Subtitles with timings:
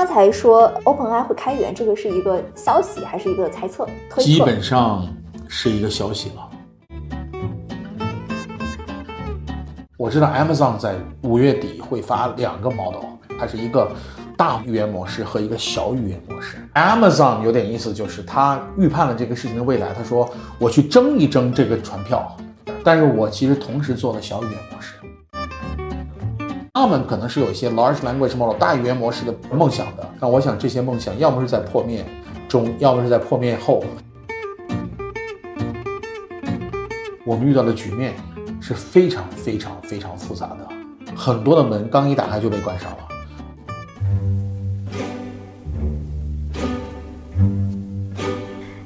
[0.00, 3.86] 刚才说 OpenAI 会开源，这个是一个消息还是一个猜测？
[4.16, 5.06] 基本上
[5.46, 6.48] 是一个消息了。
[9.98, 13.04] 我知道 Amazon 在五月底会发两个 model，
[13.38, 13.92] 它是一个
[14.38, 16.56] 大语言模式和一个小语言模式。
[16.72, 19.92] Amazon 有点意思，就是他预判了这个事情的未来。
[19.92, 20.26] 他说
[20.58, 22.34] 我去争一争这个船票，
[22.82, 24.94] 但是我其实同时做了小语言模式。
[26.72, 32.04] 他们可能是有一些 large language model 大语言模式的梦想的，那我想这些梦想要么是在破灭
[32.48, 33.82] 中，要么是在破灭后。
[37.26, 38.14] 我们遇到的局面
[38.60, 40.68] 是非常非常非常复杂的，
[41.16, 42.98] 很多的门刚一打开就被关上了。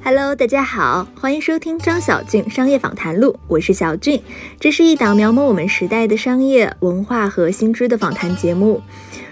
[0.06, 4.20] Hello，大家好，欢迎收听张小俊商业访谈录，我是小俊。
[4.60, 8.82] 这是一档描摹我们时代的商业文化和新知的访谈节目。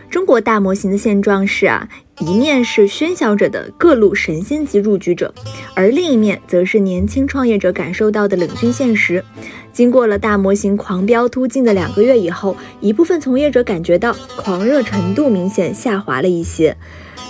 [0.08, 1.86] 中国大模型的现状是啊，
[2.20, 5.34] 一面是喧嚣着的各路神仙级入局者，
[5.74, 9.22] 而另一面则是年轻创业者感受到的冷峻现实。
[9.74, 16.74] 经过了大模型狂飙突进的两个月以后，一部分从业者感觉到狂热程度明显下滑了一些。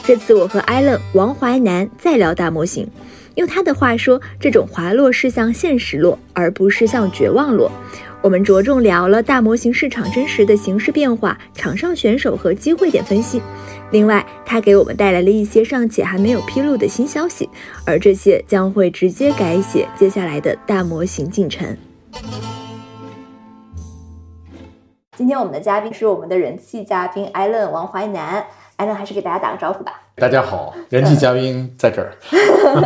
[0.04, 2.88] 这次我和艾伦王淮南再聊大模型。
[3.34, 7.70] 用他的话说，这种滑落是向现实落，而不是向绝望落。
[8.20, 13.42] 我们着重聊了大模型市场真实的形势变化、场上选手和机会点分析。
[13.90, 17.48] 另外，他给我们带来了一些尚且还没有披露的新消息，
[17.84, 21.76] 而这些将会直接改写接下来的大模型进程。
[25.16, 28.44] 今天我们的嘉宾是我们的人气嘉宾艾伦王淮南，
[28.76, 30.00] 艾伦还是给大家打个招呼吧。
[30.16, 32.12] 大家好，人气嘉宾在这儿。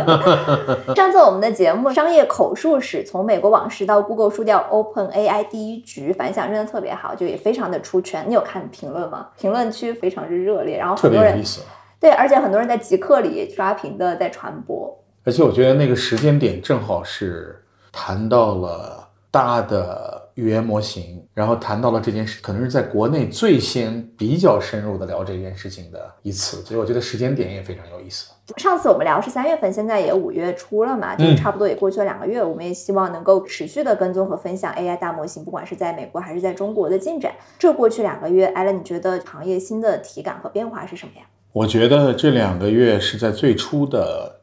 [0.95, 8.25] 上次我们的节目《商业口述史：从美国往事到 Google 输掉 OpenAI 第一局》，反响真的特别好，就也非常的出圈。
[8.27, 9.27] 你有看评论吗？
[9.37, 11.61] 评论区非常之热烈，然后特很多人别有意思。
[11.99, 15.03] 对，而且很多人在极客里刷屏的在传播。
[15.25, 17.61] 而且我觉得那个时间点正好是
[17.91, 28.31] 谈到了大的语言模型，然后谈到了这件事，可能是在国内最先比较深入的聊这件事情的一次，所以我觉得时间点也非常有意思。
[28.55, 32.41] 上次我们聊是三月份，现在也五月初了嘛，就嗯差不多也过去了两个月。
[32.43, 37.33] 我们也希望能够持续的跟踪和分享 AI 大模型，不管是在美国还是在中国的进展。
[37.57, 41.23] 这过去两个月，艾伦，你觉得行业新的体感和变化是什么呀？
[41.51, 44.41] 我觉得这两个月是在最初的，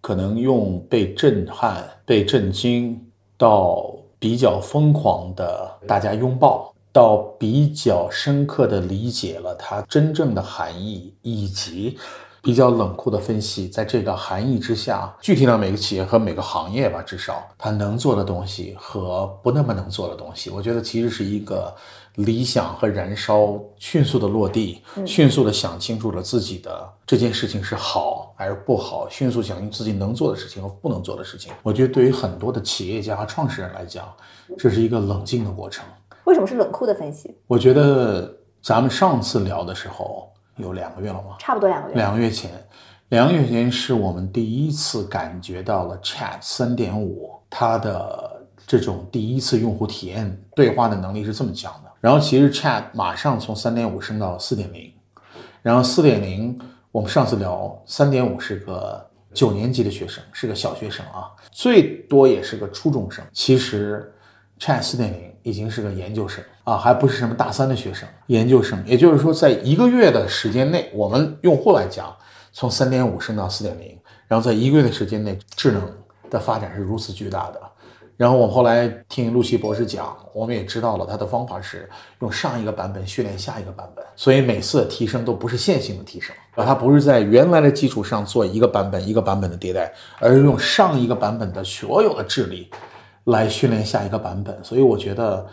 [0.00, 3.00] 可能用被震撼、被震惊，
[3.38, 11.96] 到比较疯狂的大家拥抱，到比较深刻的理解了它真正的含义，以及
[12.40, 21.74] 比较冷酷的分析，在这个含义之下，具体到每个企业和每个行业吧，至少它能做的东西和不那么能做的东西，我觉得其实是一个
[22.18, 31.52] 理想和燃烧迅速的落地，迅速的想清楚了自己的这件事情是好还是不好，迅速想清自己能做的事情和不能做的事情。
[31.62, 34.04] 我觉得对于很多的企业家和创始人来讲，
[34.58, 35.84] 这是一个冷静的过程。
[36.24, 37.36] 为什么是冷酷的分析？
[37.46, 41.36] 我觉得咱们上次聊的时候有两个月了吗？
[41.38, 41.94] 差不多两个月。
[41.94, 42.50] 两个月前，
[43.10, 48.27] 两个月前是我们第一次感觉到了 Chat 三点五它的
[48.68, 51.90] 这种第一次用户体验对话的能力是这么强的。
[52.02, 54.92] 然后其实 Chat 马上从三点五升到四点零，
[55.62, 56.60] 然后四点零
[56.92, 63.24] 我们上次聊三点五是个九年级的学生，是个小学生啊，最多也是个初中生。
[63.32, 64.12] 其实
[64.60, 68.82] Chat 四点零已经是个研究生啊，还不是什么大三的学生，研究生。
[68.86, 72.14] 也就是说，在一个月的时间内，我们用户来讲，
[72.52, 75.82] 从三点五升到四点零，然后在一个月的时间内，智能
[76.28, 77.60] 的发展是如此巨大的。
[78.18, 92.68] 然后我后来听陆奇博士讲，我们也知道了他的方法是用上一个版本训练下一个版本，所以每次的提升都不是线性的提升，而它不是在原来的基础上做一个版本一个版本的迭代，而是用上一个版本的所有的智力
[93.22, 94.58] 来训练下一个版本。
[94.64, 95.46] 所以我觉得，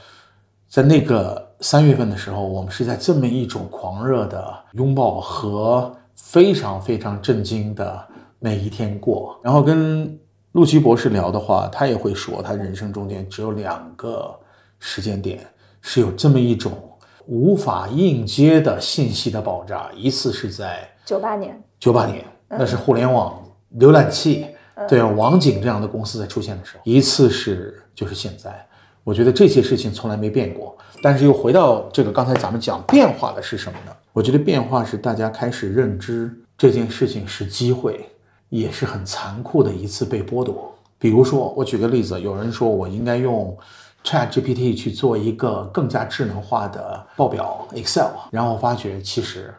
[0.67, 8.03] 在那个三月份的时候，我们是在这么一种狂热的拥抱和非常非常震惊的
[8.39, 10.19] 每一天过，然后跟。
[10.55, 14.33] 陆琪博士聊的话，他也会说，他人生中间只有两个
[14.79, 15.45] 时间点
[15.81, 16.71] 是有这么一种
[17.25, 19.91] 无法应接的信息的爆炸。
[19.93, 23.37] 一次是在九八年，九八年，那是互联网
[23.79, 24.45] 浏览器，
[24.87, 28.65] 对网景这样的公司在出现的时候；一次是就是现在。
[29.03, 30.73] 我觉得这些事情从来没变过。
[31.01, 33.91] 但是又回到这个刚才咱们讲变化的是什么呢？
[34.13, 38.09] 我觉得变化是大家开始认知这件事情是机会。
[38.49, 40.73] 也是很残酷的一次被剥夺。
[40.97, 43.55] 比如说，我举个例子，有人说我应该用
[44.03, 49.53] Chat GPT 去做一个更加智能化的报表 Excel，然后发觉其实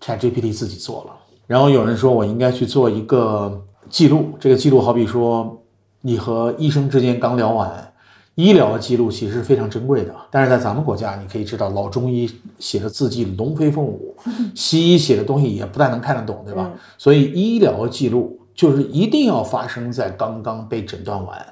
[0.00, 1.16] ChatGPT 自己做了。
[1.46, 5.60] 然后有人说我应该去做一个记录，这个记录好比说
[6.00, 7.92] 你和医生之间刚聊完，
[8.34, 10.14] 医疗的记录其实是非常珍贵的。
[10.30, 14.16] 但是在咱们国家，你可以知道老中医写的字迹龙飞凤舞，
[14.54, 16.70] 西医写的东西也不太能看得懂，对吧？
[16.96, 21.46] 所以医疗记录就是一定要发生在刚刚被诊断完，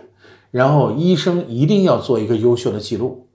[0.50, 3.26] 然后医生一定要做一个优秀的记录。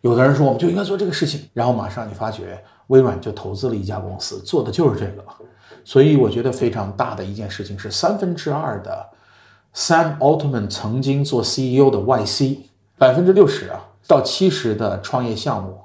[0.00, 5.24] 有的人说我们就应该做这个事情，然后马上你发觉微软就投资了一家公司，做的就是这个。
[5.84, 9.04] 所以我觉得非常大的一件事情是，三分之二的
[9.74, 12.56] Sam Altman 曾经做 CEO 的 YC，
[13.02, 15.76] 百分之六十啊到七十的创业项目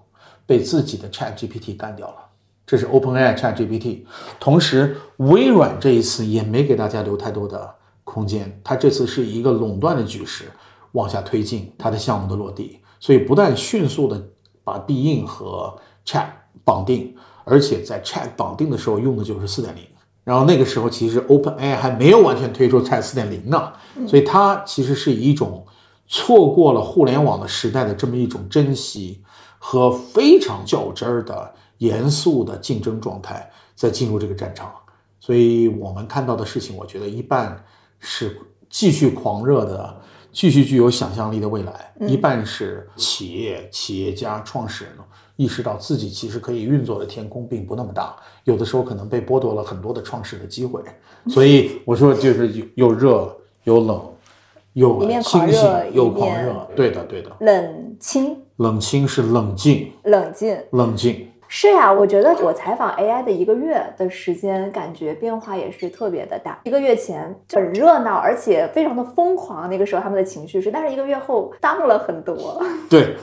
[0.45, 2.15] 被自己的 ChatGPT 干掉了。
[2.63, 4.03] 这是 OpenAI ChatGPT。
[4.39, 7.73] 同时，微软这一次也没给大家留太多的
[8.03, 10.51] 空间，它这次是一个垄断的局势
[10.91, 14.23] 往下推进它的项目的落地，所以不但迅速的
[14.63, 15.75] 把必应和
[16.05, 16.27] Chat
[16.63, 17.15] 绑定。
[17.45, 19.81] 而且在 Chat 绑定的时候用的就是四点零，
[20.23, 23.73] 然后那个时候其实 OpenAI 还没有完全推出 Chat 四点零呢，
[24.07, 25.65] 所以它其实是以一种
[26.07, 29.21] 错过了互联网的时代的这么一种珍惜
[29.59, 34.71] 和非常较真儿的严肃的竞争状态在进入这个战场，
[35.19, 37.63] 所以我们看到的事情，我觉得一半
[37.99, 38.39] 是
[38.69, 40.01] 继续狂热的、
[40.31, 44.93] 继续具有想象力的未来，一半是企业、企业家、创始人。
[45.35, 48.15] 意识到自己其实可以运作的天空并不那么大，
[48.45, 50.81] 有的时候可能被剥夺了很多的创始的机会。
[51.29, 54.01] 所以我说就是又热又冷，
[54.77, 56.69] 又清醒有狂热。
[56.75, 57.31] 对的，对的。
[57.39, 61.27] 冷清，冷清是冷静，冷静，冷静。
[61.47, 66.59] 是呀，我觉得我采访 AI 的一个月的时间，感觉变化也是特别的大。
[66.65, 72.61] 一个月前很热闹，而且非常的疯狂，那个时候他们的情绪是，但是一个月后淡了很多。
[72.89, 73.15] 对，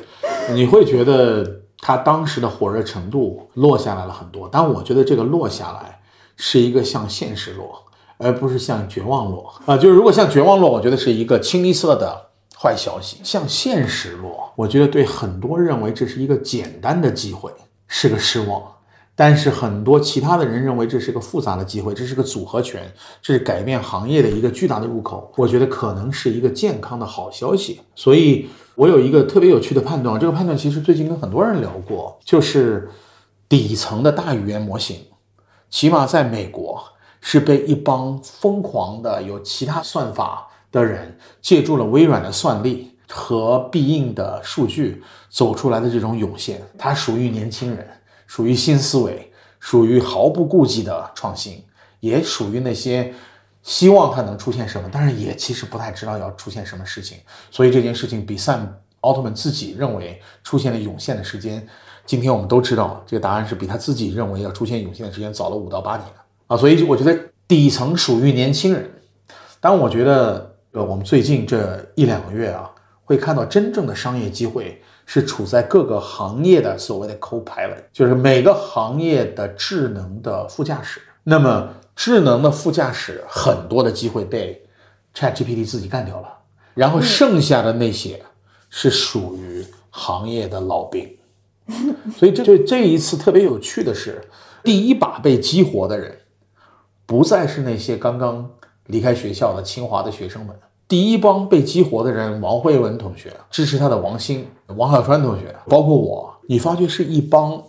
[0.52, 1.60] 你会觉得。
[1.86, 6.00] 他当时的火热程度落下来了很多，但我觉得这个落下来
[6.34, 7.82] 是一个向现实落，
[8.24, 9.76] 而不是向绝望落啊。
[9.76, 17.52] 就是如果向绝望落，我觉得是一个清一色的坏消息；向现实落，我觉得对很多认为这是一个简单的机会
[17.86, 18.62] 是个失望。
[19.16, 22.82] 但是很多其他的人认为这是个复杂的机会，这是个组合拳，
[23.22, 25.32] 这是改变行业的一个巨大的入口。
[25.36, 27.80] 我觉得可能是一个健康的好消息。
[27.94, 32.88] 所以我有一个特别有趣的判断，这个判断其实最近跟很多人聊过，就是
[33.48, 34.96] 底层的大语言模型，
[35.70, 36.82] 起码在美国
[37.26, 47.88] 是被一帮疯狂的有其他算法的人借助了微软的算力和必应的数据走出来的这种涌现，它属于年轻人。
[48.26, 51.62] 属于新思维，属于毫不顾忌的创新，
[52.00, 53.14] 也属于那些
[53.62, 57.18] 希望它能出现什么，但是也其实不太知道要出现什么事情。
[57.50, 58.66] 所以这件事情比 Sam
[59.02, 61.66] Altman 自己认为出现了涌现的时间，
[62.04, 66.06] 今天我们都知道，这个答案是比他自己认为要出现涌现的时间早了五到八年
[66.54, 66.56] 啊。
[66.56, 67.18] 所以我觉得
[67.48, 68.90] 底层属于年轻人，
[69.60, 72.70] 但我觉得呃，我们最近这一两个月啊，
[73.04, 74.80] 会看到真正的商业机会。
[75.06, 80.98] 是处在各个行业的所谓的 co-pilot，就是每个行业的智能的副驾驶。
[81.24, 84.64] 那么智能的副驾驶很多的机会被
[85.14, 86.28] ChatGPT 自己干掉了，
[86.72, 88.22] 然后剩下的那些
[88.70, 91.06] 是属于行业的老兵。
[92.16, 94.26] 所以这就这一次特别有趣的是，
[94.62, 96.16] 第一把被激活的人，
[97.06, 98.50] 不再是那些刚刚
[98.86, 100.54] 离开学校的清华的学生们。
[100.86, 104.46] 第一帮被激活的人，王慧文同学支持他的王兴、
[104.76, 107.62] 王小川同学，包括我，你发觉是一帮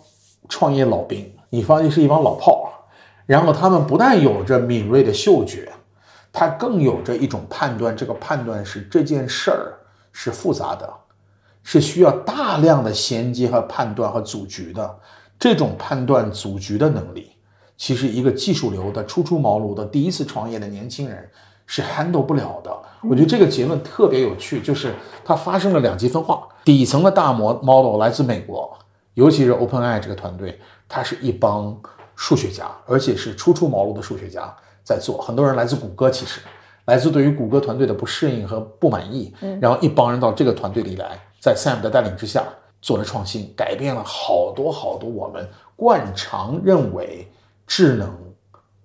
[0.48, 2.68] 创业老兵，你发觉是一帮老炮儿。
[3.24, 5.72] 然后他们不但有着敏锐的嗅觉，
[6.32, 7.96] 他更有着一种判断。
[7.96, 9.74] 这个判断是这件事儿
[10.12, 10.88] 是复杂的，
[11.62, 14.98] 是需要大量的衔接和判断和组局的。
[15.38, 17.32] 这种判断组局的能力，
[17.76, 21.28] 其实一个技术流的初出茅庐的第一次创业的年轻人。
[21.68, 22.70] 是 handle 不了的。
[23.02, 26.46] 我觉得这个结论特别有趣，就是它发生了两极分化。
[26.64, 28.72] 底层的大模 model 来自美国，
[29.14, 31.76] 尤其是 OpenAI 这个团队，它是一帮
[32.14, 34.54] 数学家，而且是初出茅庐的数学家
[34.84, 35.20] 在做。
[35.20, 36.40] 很多人来自谷歌，其实
[36.84, 42.44] 来自对于谷歌团队的不适应和不满意，然后一帮人到这个团队里来，在 Sam 的带领之下
[42.80, 47.26] 做了创新，改变了好多好多我们惯常认为
[47.66, 48.16] 智能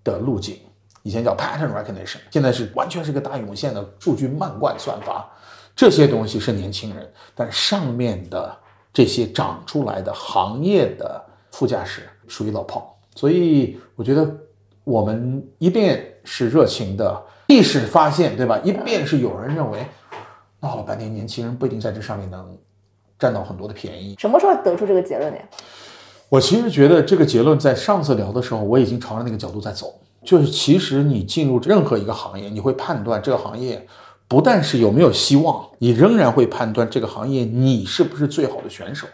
[0.03, 0.59] 的路径。
[1.03, 5.27] 以前叫 pattern recognition，现在是完全是个大涌现的数据漫灌算法，
[5.75, 8.55] 这些东西是年轻人，但上面的
[8.93, 11.19] 这些长出来的行业的
[11.49, 14.31] 副驾驶属于老炮，所以我觉得
[14.83, 18.59] 我们一边是热情的历史发现，对吧？
[18.63, 19.83] 一边是有人认为
[20.59, 22.55] 闹了半天，年轻人不一定在这上面能
[23.17, 24.15] 占到很多的便宜。
[24.19, 25.43] 什么时候得出这个结论的呀？
[26.31, 29.93] 我其实觉得这个结论在上次聊的时候，我已经朝着那个角度在走。
[30.23, 33.85] 就是其实你进入任何一个行业，你会判断这个行业
[34.29, 39.05] 不但是有没有希望，你仍然会判断这个行业你是不是最好的选手，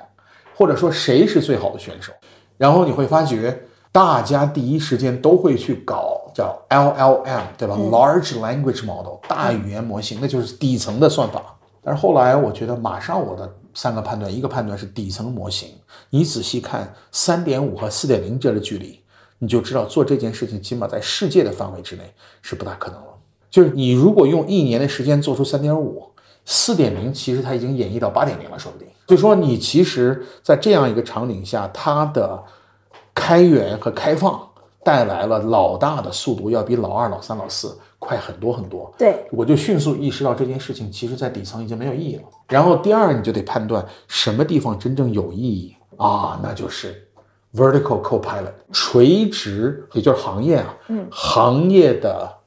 [0.56, 2.14] 或者说谁是最好的选手。
[2.56, 11.42] 然后你会发觉，大家第一时间都会去搞叫 LLM，对吧？Large Language Model，大语言模型，那就是底层的算法。
[11.82, 15.70] 但是后来我觉得，马上我的三个判断，一个判断是底层模型，
[16.10, 19.00] 你仔细看三点五和四点零这的距离，
[19.38, 23.10] 你就知道做这件事情，起码在世界的范围之内是不大可能了。
[23.52, 26.10] 就是你如果用一年的时间做出三点五、
[26.44, 28.88] 四点零，其实它已经演绎到八点零了，说不定。
[29.06, 32.44] 就说你其实，在这样一个场景下，它的
[33.14, 34.47] 开源和开放
[34.88, 38.90] 带来了老大的速度，要比老二、老三、老四快很多很多。
[38.98, 42.22] 对，我就迅速意识到这件事情，其实在底层已经没有意义了。
[42.48, 47.10] 然后第二，你就得判断什么地方真正有意义啊，那就是
[47.54, 52.38] vertical copilot，垂直，也就是行业啊，嗯，行业的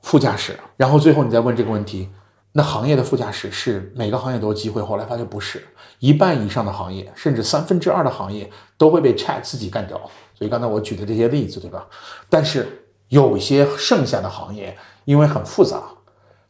[0.00, 0.58] 副驾驶。
[0.78, 2.08] 然后最后你再问这个问题。
[2.52, 5.62] 那行业的副驾驶是每个行业都有机会，后来发现不是，
[6.00, 10.00] 一半以上的行业，甚至三分之二的行业都会被 Chat 自己干掉。
[10.38, 11.84] 所以刚才我举的这些例子，对吧？
[12.30, 15.82] 但是有些剩下的行业，因为很复杂，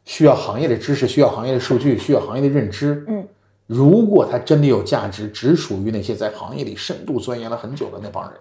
[0.04, 3.04] 需要行业的知识，需要行业的数据，需要行业的认知。
[3.09, 3.26] 嗯，
[3.66, 8.38] 如果它真的有价值，只属于那些在行业里深度钻研了很久的那帮人，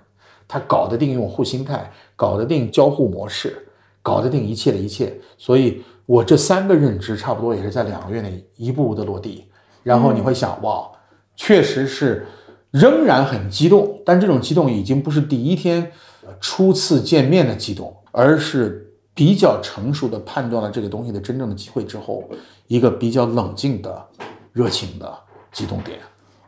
[0.48, 3.68] 他搞得定用户心态，搞得定交互模式，
[4.02, 5.18] 搞得定一切的一切。
[5.38, 5.84] 所以。
[6.08, 9.44] 我这三个认知差不多也是在两个月内一步步的落地，
[9.84, 10.90] 然后你会想，哇，
[11.36, 12.26] 确实是
[12.80, 15.92] 仍然很激动，但这种激动已经不是第一天
[16.40, 22.24] 初次见面的激动，而是比较成熟的判断了这个东西的真正的机会之后，
[22.68, 24.06] 一个比较冷静的
[24.54, 25.18] 热情的
[25.52, 26.00] 激动点。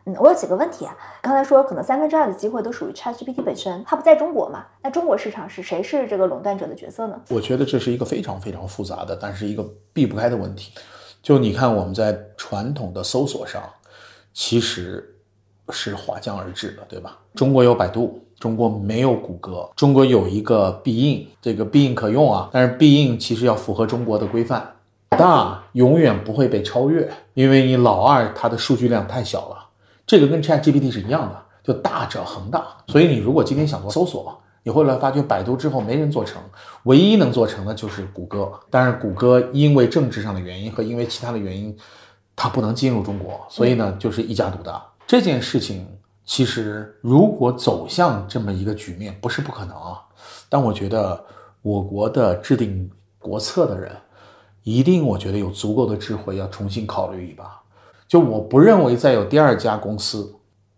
[0.04, 0.96] 嗯，我有几个问题啊。
[1.20, 4.64] 刚才说可能三分之二的机会都属于 ChatGPT 本身，它不在中国嘛？
[4.82, 7.20] 那中国市场是谁是这个垄断者的角色呢？
[7.28, 10.72] 我觉得这是一个非常非常复杂的，但是一个避不开的问题。
[11.22, 13.62] 就你看我们在传统的搜索上，
[14.32, 15.16] 其实
[15.70, 17.16] 是划降而至的，对吧？
[17.34, 24.74] 中国有百度，中国没有谷歌，中国有一个必应，这个必应可用啊，但是必应其实要符合中国的规范，
[25.10, 29.66] 大永远不会被超越，因为你老二它的数据量太小了。
[30.06, 32.66] 这个跟 Chat GPT 是一样的，就大者恒大。
[32.88, 36.42] 所以你如果今天想做搜索，你会来发觉百度之后没人做成，
[36.82, 38.52] 唯一能做成的就是谷歌。
[38.68, 41.76] 但是谷歌因为政治上的原因和因为其他的原因，
[42.34, 44.84] 它不能进入中国，所以呢就是一家独大。
[45.10, 45.88] 这件事情
[46.24, 50.00] 其实如果走向这么一个局面，不是不可能啊。
[50.48, 51.24] 但我觉得
[51.62, 52.88] 我国的制定
[53.18, 53.90] 国策的人，
[54.62, 57.60] 一定我觉得有足够的智慧，要重新考虑一把。
[58.06, 60.32] 就我不认为再有第二家公司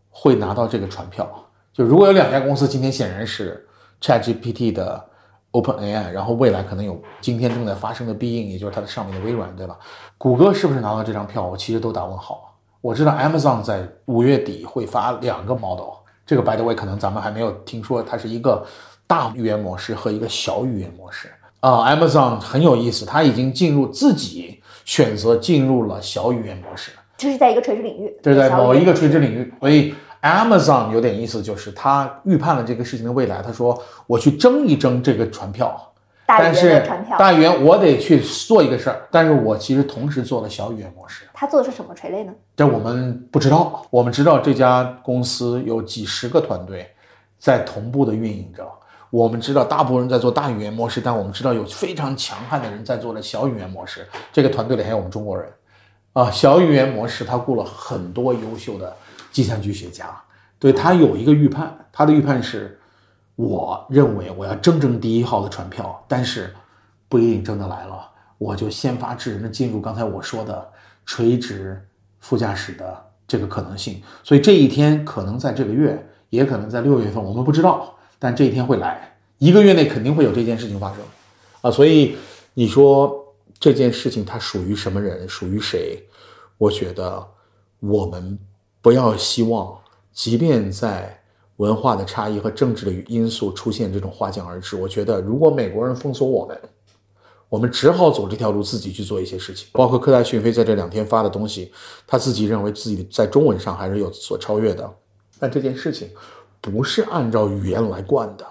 [0.09, 1.31] 会拿到这个船票。
[1.71, 3.69] 就如果有两家公司，今天显然是
[4.01, 5.11] ChatGPT 的
[5.51, 9.79] OpenAI，然后未来可能有今天正在发生的必应，也就是它的上面的微软，对吧？
[10.17, 11.47] 谷歌是不是拿到这张票？
[11.47, 12.49] 我其实都打问号。
[12.83, 15.95] 我知道 Amazon 在五月底会发两个 model，
[16.27, 18.67] 这个 by the way 可能咱们还没有听说，它是一个
[19.07, 21.29] 大语言模式和一个小语言模式
[21.61, 21.89] 啊。
[21.89, 26.91] Amazon 很有意思，它已经进入自己选择进入了小语言模式。
[27.17, 33.41] 这是在一个垂直领域，这是在某一个垂直领域，所以 Amazon 有点意思，就是他预判了这个事情的未来。
[33.41, 35.92] 他说：“我去争一争这个船票，
[36.27, 36.83] 但是
[37.19, 41.25] 大语言我得去做一个事儿，但是我其实同时做了小语言模式。
[41.35, 42.33] 他做的是什么垂类呢？
[42.57, 43.87] 这我们不知道。
[43.91, 46.89] 我们知道这家公司有几十个团队
[47.39, 48.67] 在同步的运营着。
[49.11, 54.07] 我们知道大部分人在做大语言模式，但我们知道有非常强悍的人在做的小语言模式。
[54.33, 55.47] 这个团队里还有我们中国人。”
[56.15, 58.95] 啊，小语言模式，他雇了很多优秀的
[59.31, 60.15] 计算机学家，
[60.59, 62.79] 对他有一个预判，他的预判是，
[63.37, 66.55] 我认为我要争争第一号的船票，但是
[67.09, 68.09] 不一定争得来了，
[68.39, 70.71] 我就先发制人的进入刚才我说的
[71.05, 71.87] 垂直
[72.21, 80.99] 副驾驶的这个可能性，所以这一天可能在这个月，也可能在六月份，我们不知道，但这一天会来，一个月内肯定会有这件事情发生，
[81.63, 82.17] 啊，所以
[82.55, 83.19] 你说。
[83.61, 86.03] 这件事情它属于什么人，属于谁？
[86.59, 87.25] 我觉得
[87.79, 88.37] 我们
[88.81, 89.79] 不要希望，
[90.13, 91.22] 即便在
[91.57, 94.77] 文化的差异和政治的因素出现这种划降而至。
[94.77, 96.59] 我觉得如果美国人封锁我们，
[97.49, 99.69] 我们只好走这条路，自己去做一些事情。
[99.73, 101.73] 包括科大讯飞在这两天发的东西，
[102.07, 104.91] 他自己认为自己在中文上还是有所超越的。
[105.39, 106.09] 但这件事情
[106.61, 108.47] 不是按照语言来灌的，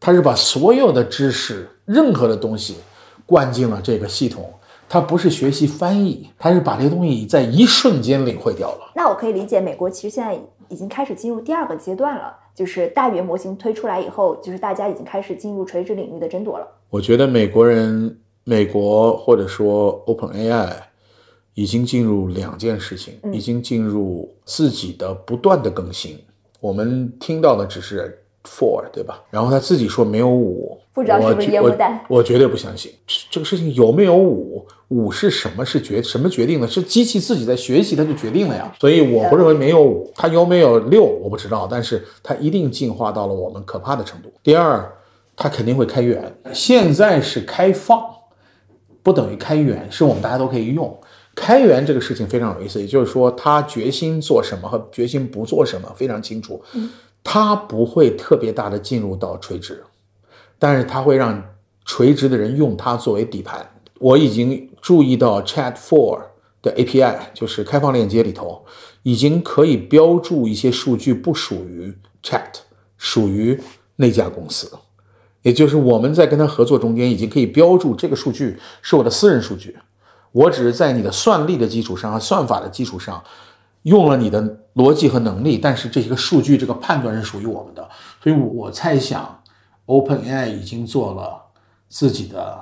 [0.00, 2.76] 他是把所有的知识，任何的东西。
[3.28, 4.54] 灌进了这个系统，
[4.88, 8.92] 他不是学习翻译，他是把这些东西在一瞬间领会掉了。
[8.94, 16.66] 那我可以理解，美国其实现在已经开始进入第二个阶段了，就是大语言模型推出来以后，就是大家已经开始进入垂直领域的争夺了。
[16.90, 20.72] 我觉得美国人，美国或者说 OpenAI
[21.54, 26.18] 已经进入两件事情，已经进入自己的不断的更新。
[26.60, 29.20] 我们听到的只是 Four，对吧？
[29.30, 32.00] 然后他自己说没有五，不知道是不是烟雾弹。
[32.08, 32.92] 我绝对不相信
[33.30, 36.68] 这个事情有没有五，五是什么是决什么决定的？
[36.68, 38.72] 是机器自己在学习，它就决定了呀。
[38.80, 44.32] 所以我不认为没有五，它有没有六我不知道，但是它一定进化到了我们可怕的程度。
[44.42, 44.92] 第二，
[45.34, 46.32] 它肯定会开源。
[46.54, 48.00] 现在是开放，
[49.02, 50.96] 不等于开源，是我们大家都可以用。
[51.34, 56.62] 开源这个事情非常有意思，也就是说，他决心做什么和决心不做什么非常清楚。
[57.28, 59.82] 它不会特别大的进入到垂直，
[60.60, 61.42] 但是它会让
[61.84, 63.68] 垂直的人用它作为底盘。
[63.98, 66.20] 我已经注意到 Chat Four
[66.62, 68.64] 的 API，就是开放链接里头，
[69.02, 71.92] 已经可以标注一些数据不属于
[72.22, 72.60] Chat，
[72.96, 73.60] 属于
[73.96, 74.70] 那家公司。
[75.42, 79.76] 也就是我们在跟他合作中间，已经可以标注这个数据是我的私人数据，
[80.30, 83.24] 我只是在你的算力的基础上算法的基础上。
[83.86, 84.42] 用了你的
[84.74, 87.88] 逻辑和能力，但是这些个数据这个判断是属于我们的，
[88.20, 89.40] 所以我猜想
[89.86, 91.40] ，OpenAI 已经做了
[91.88, 92.60] 自己的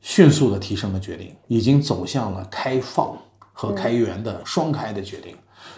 [0.00, 3.14] 迅速的提升的决定，已经走向了开放
[3.52, 5.36] 和开源的双开的决定。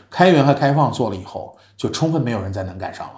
[0.09, 3.15] 开源和开放做了以后，就充分没有人再能赶上了。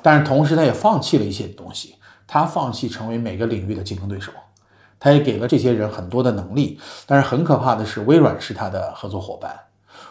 [0.00, 1.96] 但是同时，他也放弃了一些东西，
[2.28, 4.30] 他放弃成为每个领域的竞争对手，
[5.00, 6.78] 他也给了这些人很多的能力。
[7.06, 9.58] 但是很可怕的是，微软是他的合作伙伴。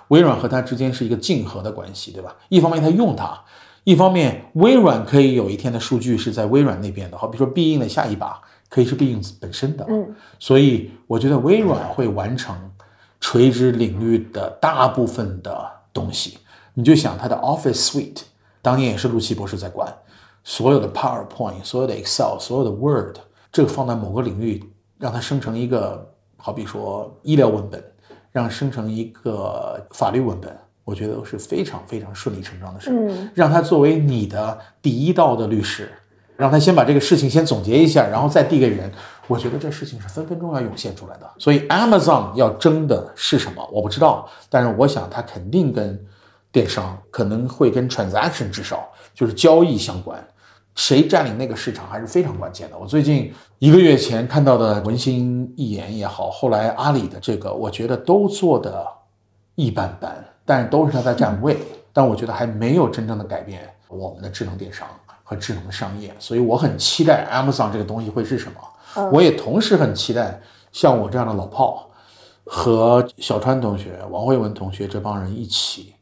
[0.09, 2.35] 微软和它之间是一个竞合的关系，对吧？
[2.49, 3.39] 一方面它用它，
[3.83, 12.55] 一方面微软可以有一天的数据是在微软那边的，好比说必应的下一把可以是必应本身的，嗯，所以我觉得微软会完成
[13.19, 16.37] 垂直领域的大部分的东西。
[16.73, 18.21] 你就想它的 Office Suite，
[18.61, 19.91] 当年也是陆奇博士在管，
[20.43, 23.17] 所有的 PowerPoint、所有的 Excel、所有的 Word，
[23.51, 24.63] 这个放在某个领域，
[24.99, 27.83] 让它生成一个，好比说医疗文本。
[28.37, 32.91] 让生成一个法律文本，我觉得都是非常非常顺理成章的事。
[32.91, 35.91] 嗯，让他作为你的第一道的律师，
[36.35, 38.91] 让他先把这个事情先总结一下，然后再递给人。
[39.25, 41.27] 我觉得这事情是分分钟要涌现出来的。
[41.39, 43.67] 所以 Amazon 要争的是什么？
[43.71, 45.99] 我不知道，但是我想它肯定跟
[46.51, 50.23] 电商可能会跟 transaction 至少就是交易相关。
[50.77, 52.77] 谁占领那个市场还是非常关键的。
[52.77, 58.87] 我最近一个月前看到的文心一言也好，后来阿里的这个，我觉得都做的
[59.55, 61.57] 一般般，但是都是他在占位。
[61.91, 64.87] 但我觉得还没有真正的改变我们的智能电商
[65.23, 69.09] 和智能的商业，所以我很期待 Amazon 这个东西会是什么。
[69.11, 70.39] 我也同时很期待
[70.71, 71.89] 像我这样的老炮
[72.45, 75.95] 和小川同学、王慧文同学这帮人一起，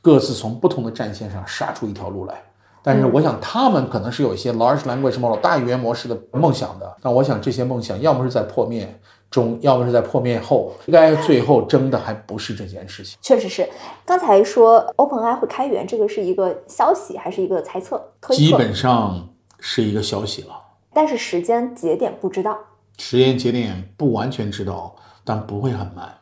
[0.00, 2.40] 各自从不同的战线上杀出一条路来。
[2.86, 6.94] 但是我想，他们可能是有一些 large language model 大语言模式的梦想的。
[7.00, 10.70] 但我想，这些梦想要么是在破灭中，要么是在破灭后。
[10.84, 13.16] 应该最后争的还不是这件事情。
[13.22, 13.66] 确实是，
[14.04, 17.96] 刚才说 OpenAI 会开源，这个是一个消息还是一个猜测？
[18.20, 18.42] 推测？
[18.42, 20.60] 基本上是一个消息了。
[20.92, 22.58] 但是时间节点不知道。
[22.98, 24.94] 时间节点不完全知道，
[25.24, 26.18] 但不会很慢。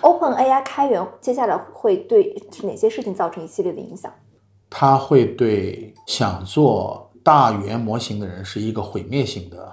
[0.00, 4.10] OpenAI 开源接下来会对哪些事情造成一系列的影响？
[4.74, 9.70] 它会对想做大语言模型的人是一个毁灭性的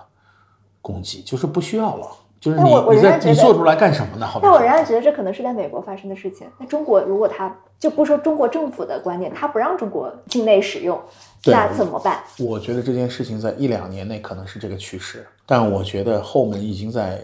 [0.82, 2.06] 攻击，就是不需要了。
[2.40, 4.26] 就是你你在你做出来干什么呢？
[4.26, 6.48] 好但我仍然觉得这可能是在美国发生的事情。
[6.58, 11.00] 那中国如果他就不说中国政府的观点，他不让中国境内使用，
[11.46, 12.22] 那怎么办？
[12.38, 17.22] 我觉得这件事情在一两年内可能是这个趋势，但我觉得后门已经在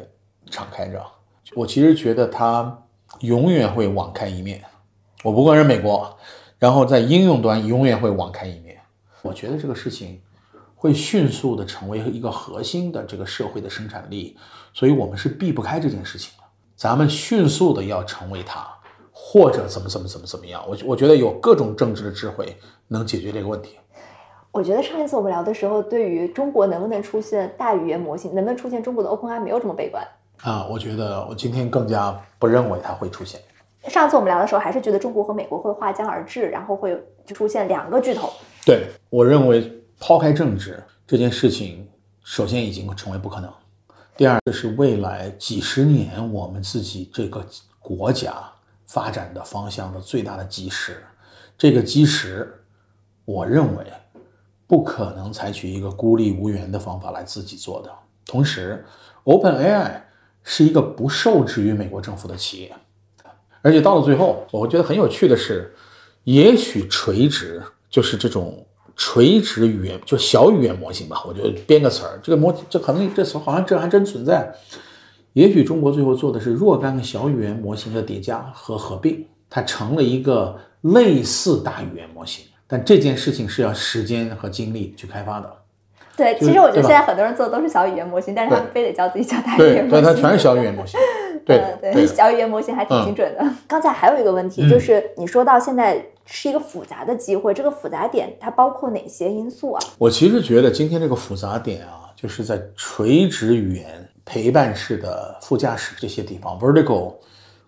[0.49, 1.01] 敞开着。
[1.55, 2.77] 我其实觉得它
[3.19, 4.61] 永远会网开一面。
[5.23, 6.17] 我不管是美国。
[6.65, 8.75] 然后在应用端永远会网开一面，
[9.21, 10.19] 我觉得这个事情
[10.73, 14.35] 会迅速的成为一个核心的这个社会的生产力，
[14.73, 16.43] 所以我们是避不开这件事情的。
[16.75, 18.67] 咱们迅速的要成为它，
[19.11, 23.77] 或者怎么怎么怎么怎么样，我我觉得有各种政治的智慧能解决这个问题。
[24.49, 30.03] 我觉得上一次我们聊的时候，对于中国能不能出现大语言模型，能不能出现中国的 OpenAI 没有这么悲观
[30.41, 30.65] 啊。
[30.67, 33.39] 我觉得我今天更加不认为它会出现。
[33.87, 36.95] 上次我们聊的时候，还是觉得中国和美国会划江而治，然后会
[37.25, 38.31] 就出现两个巨头。
[38.65, 41.87] 对我认为，抛开政治这件事情，
[42.23, 43.51] 首先已经成为不可能。
[44.17, 47.45] 第二，这是未来几十年我们自己这个
[47.79, 48.33] 国家
[48.87, 51.03] 发展的方向的最大的基石。
[51.57, 52.61] 这个基石，
[53.23, 53.85] 我认为
[54.67, 57.91] 不可能采取一个孤立无援的方法来自己做的。
[58.25, 58.83] 同时
[59.25, 60.01] ，OpenAI
[60.43, 62.75] 是一个不受制于美国政府的企业。
[63.65, 65.73] 而且到了最后，我觉得很有趣的是，
[66.25, 68.63] 也许垂直就是这种
[68.95, 71.19] 垂直语言，就小语言模型吧。
[71.27, 74.53] 我就编个词儿，这个模这可能这词好像这还真存在。
[75.33, 82.45] 也许中国最后做的是若干个小语言模型的叠加和合并，它成了一个类似大语言模型。
[82.67, 85.51] 但这件事情是要时间和精力去开发的。
[86.17, 90.01] 对，其实我觉得现在很多人做的都是小语言模型，但是他们非得叫自己叫大语言模型。
[90.01, 90.99] 对，它全是小语言模型。
[91.45, 93.45] 对对，小语言模型还挺精准的。
[93.67, 99.79] 刚才还有一个问题，就是你说到现在是一个复杂的机会，这个复杂点它包括哪些因素啊？
[99.99, 107.13] 我其实觉得今天这个复杂点啊，就是在垂直语言陪伴式的副驾驶这些地方，vertical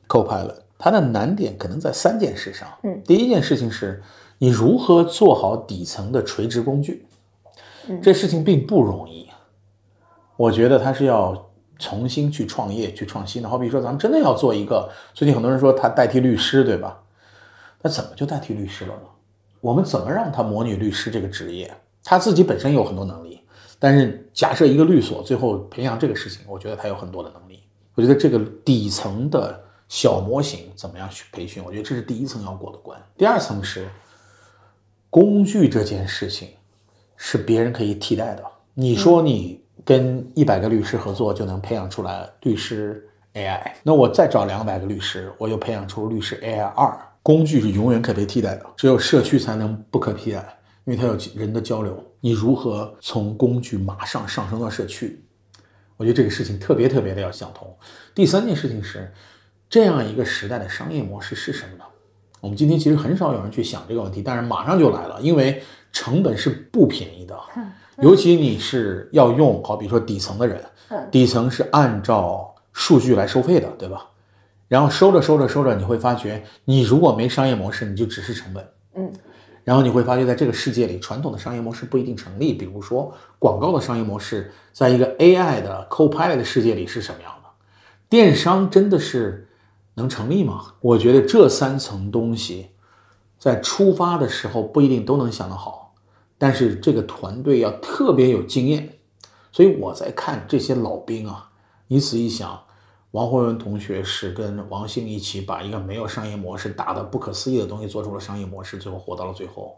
[0.07, 2.67] copilot，它的难点可能在三件事上。
[2.81, 4.01] 嗯，第一件事情是
[4.39, 7.05] 你如何做好底层的垂直工具。
[8.02, 9.30] 这事情并不容易，
[10.36, 13.47] 我觉得他是要重新去创业、去创新的。
[13.47, 17.02] 好比说，咱们真的要做一个，最近很多人说他代替律师，对吧？
[17.82, 19.08] 那怎么就代替律师了呢？
[19.62, 21.73] 我们怎么让他模拟律师这个职业？
[22.04, 23.41] 他自己本身有很多能力，
[23.80, 27.63] 但是假设一个律所最后培养这个事情，我觉得他有很多的能力。
[27.95, 31.63] 我觉得这个底层的小模型怎么样去培训？
[31.63, 33.00] 我觉得这是第一层要过的关。
[33.17, 33.88] 第二层是
[35.10, 36.50] 工具这件事情。
[37.17, 38.43] 是别人可以替代的。
[38.73, 46.97] 你说你跟一百个律师合作就能培养出来律师 AI，那我再找两百个律师，我又培养出律师 AI 二。
[47.21, 52.01] 工具是永远可被替代的，只有社区才能不可替代，因为它有人的交流。
[52.21, 55.21] 你如何从工具马上上升到社区？
[55.97, 57.75] 我觉得这个事情特别特别的要想通。
[58.15, 59.12] 第三件事情是，
[59.69, 61.76] 这样一个时代的商业模式是什么呢？
[62.39, 65.62] 我们今天其实很少有人去想这个问题，但是马上就来了，因为。
[65.93, 67.36] 成本是不便宜的，
[68.04, 70.63] 尤其你是要用，好比说底层的人，
[71.10, 74.06] 底层是按照数据来收费的，对吧？
[74.67, 78.67] 然后收着收着收着，你会发觉，你如果没商业模式，你就只是成本。
[78.95, 79.12] 嗯，
[79.63, 82.54] 然后你会发觉，在这个世界里，传统的商业模式不一定成立。
[82.54, 87.50] 比如说，广告的商业模式，在一个 AI 的 Copilot 的世界里是什么样的？
[88.08, 89.46] 电商真的是
[89.97, 90.75] 能成立吗？
[90.79, 92.67] 我觉得这三层东西，
[93.39, 95.95] 在出发的时候不一定都能想得好。
[96.38, 98.99] 但是这个团队要特别有经验，
[99.51, 101.49] 所以我在看这些老兵啊。
[101.88, 102.62] 你仔细想，
[103.10, 109.75] 王慧文同学是跟王兴一起把一个没有商业模式、大的不可思议的东西做出了商业模式，最后活到了最后。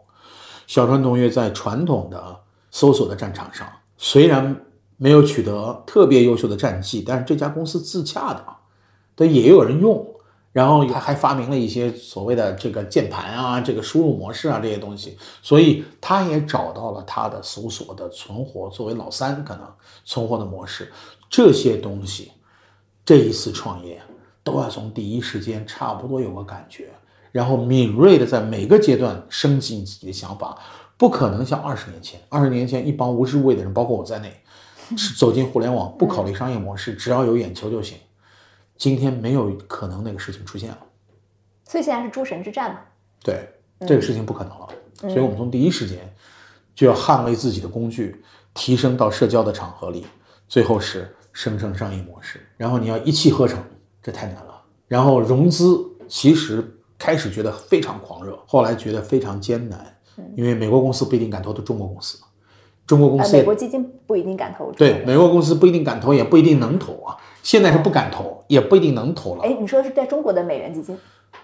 [0.66, 4.66] 小川同学在传统的搜索的战场上，虽然
[4.98, 8.44] 没有取得特别优秀的战绩，但是这家公司自洽的，
[9.14, 10.09] 但也有人用。
[10.52, 19.64] 然后他还发明了一些所谓的这个键盘啊，这个输入模式啊这些东西，所以他也找到了他的搜索的存活作为老三可能
[20.04, 20.92] 存活的模式。
[21.28, 22.32] 这些东西，
[23.04, 24.02] 这一次创业
[24.42, 26.88] 都要从第一时间差不多有个感觉，
[27.30, 30.58] 然后敏锐的在每个阶段升级你自己的想法，
[30.96, 34.42] 不可能像二十年前，二十年前一帮无知无畏的人，包括我在内，
[35.16, 37.96] 走进互联网不考虑商业模式，只要有眼球就行。
[38.80, 40.78] 今天没有可能那个事情出现了，
[41.66, 42.80] 所以现在是诸神之战嘛？
[43.22, 43.46] 对，
[43.80, 44.68] 这个事情不可能了。
[45.00, 45.98] 所以我们从第一时间
[46.74, 50.06] 就要捍卫自己的工具，提升到社交的场合里，
[50.48, 52.40] 最后是生成商业模式。
[52.56, 53.62] 然后你要一气呵成，
[54.02, 54.62] 这太难了。
[54.88, 56.66] 然后融资其实
[56.98, 59.94] 开始觉得非常狂热，后来觉得非常艰难，
[60.34, 62.18] 因为美国公司不一定敢投的中国公司，
[62.86, 67.18] 中国公司美国基金不一定敢投，对，美国公司不一定敢投，也不一定能投啊。
[67.42, 69.42] 现在是不敢投，也不一定能投了。
[69.42, 70.96] 哎，你说是在中国的美元基金，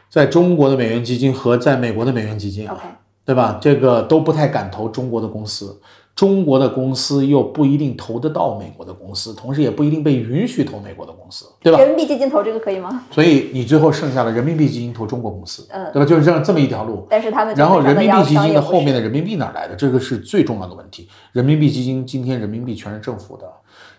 [0.08, 2.82] 在中国的美元基金和在美国的美元基金，OK，
[3.24, 3.58] 对吧？
[3.60, 5.80] 这个都不太敢投中国的公司，
[6.14, 11.78] 中国的公司又不一定投得到美国的公司，同时也不一定被允许投美国的公司，对吧？
[11.78, 13.04] 人民币基金投这个可以吗？
[13.10, 16.06] 所以你最后剩下了人民币基金投中国公司，嗯，对吧？
[16.06, 17.06] 就是这样这么一条路。
[17.10, 19.74] 但是他们然后人民币基金的后面的人民币哪来的？
[19.74, 21.08] 这个是最重要的问题。
[21.32, 23.46] 人民币基金今天人民币全是政府的。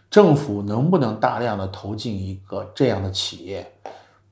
[0.09, 3.73] 政府能不能大量的投进一个这样的企业，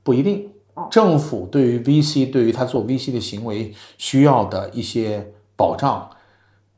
[0.02, 0.50] 不一定。
[0.90, 6.10] 政府对于 VC，对于他做 VC 的行为需要的一些保障，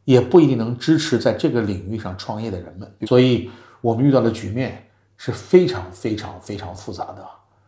[0.05, 2.89] 也不一定能支持在这个领域上创业的人们。
[3.09, 7.27] 所以，我们遇到的局面是非常非常非常复杂的。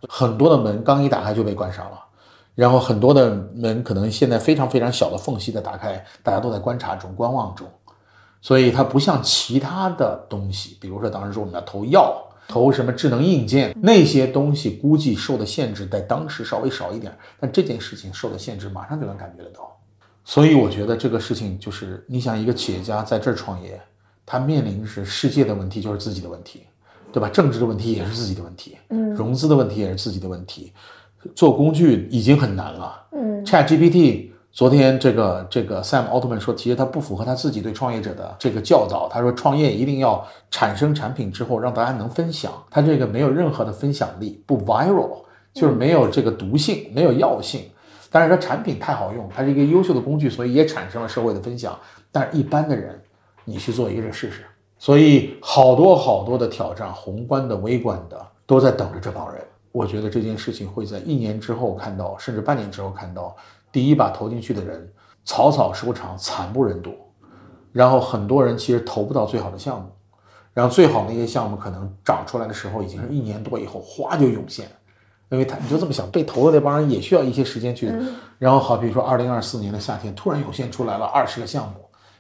[0.09, 2.01] 很多的门刚一打开就被关上了，
[2.55, 7.67] 然后很多的门可能现在非常非常小的缝隙的打开，大家都在观察中、观望中。
[8.43, 19.71] 所以它不像其他的东西，比如说当时说我们要投药、投什么智能硬件那些东西，估计受的限制在当时稍微少一点，但这件事情受的限制马上就能感觉得到。
[20.25, 23.79] 所以我觉得这个事情就是，你想一个企业家在这儿创业，
[24.25, 26.63] 他面临是世界的问题，就是自己的问题，
[27.13, 27.29] 对吧？
[27.29, 30.73] 政治的问题也是自己的问题，嗯，融资的问题也是自己的问题，
[31.35, 34.30] 做工具已经很难了，嗯，ChatGPT。
[34.53, 39.09] 昨天这个这个 Sam Altman 说，其实他不符合他自己对创业者的这个教导。
[39.09, 45.19] 他说，创业一定要产生产品之后让大家能分享，他这个没有任何的分享力，不 viral，
[45.55, 47.63] 就是没有这个毒性，没有药性。
[48.11, 51.79] 但是它产品太好用，它是一个优秀的工具，所以也产生了社会的分享。
[52.11, 53.01] 但是一般的人，
[53.45, 54.45] 你去做一个试试。
[54.79, 59.41] 所以好多好多的挑战，宏观的、微观的，都在等着这帮人。
[59.71, 63.37] 我觉得这件事情会在一年之后看到，甚至半年之后看到。
[63.73, 64.93] 第一把投进去的人
[65.25, 66.95] 草草收场，惨不忍睹。
[67.73, 69.89] 然后很多人其实投不到最好的项目，
[70.53, 74.69] 然后最好那些项目可能长出来的时候已经是一年多以后，哗就涌现。
[75.29, 77.93] 因为他你就这么想，被投的那帮人也需要一些时间去。
[78.37, 81.75] 然后好比说，二零二四年的夏天突然涌现出来了二十个项目，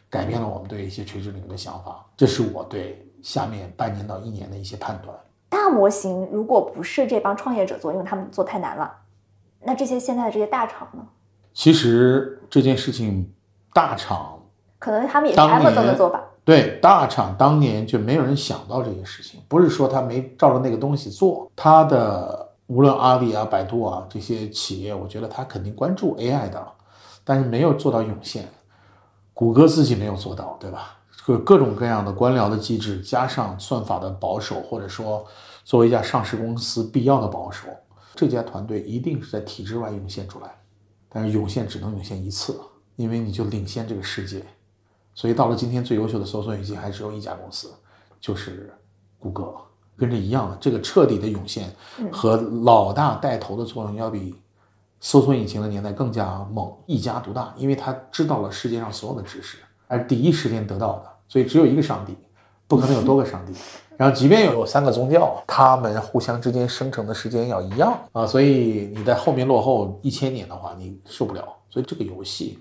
[0.08, 2.06] 改变了我们对一些垂直领域的想法。
[2.16, 5.12] 这是我对下面半年到一年的一些判断。
[5.48, 8.94] 大模型如果不是这帮创业者做，因为他们做太难了，
[9.64, 11.04] 那这些现在的这些大厂呢？
[11.52, 13.32] 其实这件事情，
[13.72, 14.40] 大厂
[14.78, 16.22] 可能他们也是 Amazon 的做法。
[16.44, 21.50] 对，大厂当年就没有人想到这些事情，不是说他没照着那个东西做。
[21.54, 26.66] 他的无论阿里啊、百度啊这些企业，我觉得他肯定关注 AI 的，
[27.24, 28.48] 但是没有做到涌现。
[29.34, 30.98] 谷歌自己没有做到，对吧？
[31.24, 35.24] 各各种各样的官僚的机制，加上算法的保守，或者说
[35.64, 37.68] 作为一家上市公司必要的保守，
[38.14, 40.50] 这家团队一定是在体制外涌现出来。
[41.12, 42.58] 但是涌现只能涌现一次，
[42.96, 44.44] 因为你就领先这个世界，
[45.14, 47.72] 所以到了今天最优秀的搜索引擎还只有一家公司，
[48.20, 48.72] 就是
[49.18, 49.52] 谷歌，
[49.96, 51.74] 跟这一样的这个彻底的涌现
[52.12, 54.34] 和老大带头的作用要比
[55.00, 62.16] 搜索引擎的年代更加猛，一家独大，因为他知道了世界上所有的知识，而第一时间得到的，所以只有一个上帝，
[62.70, 63.52] 不可能有多个上帝。
[63.98, 71.44] 然后，即便有三个宗教，他们互相之间生成的时间要一样啊，所以你在后面落后一千年的话，你受不了。
[71.68, 72.58] 所以这个游戏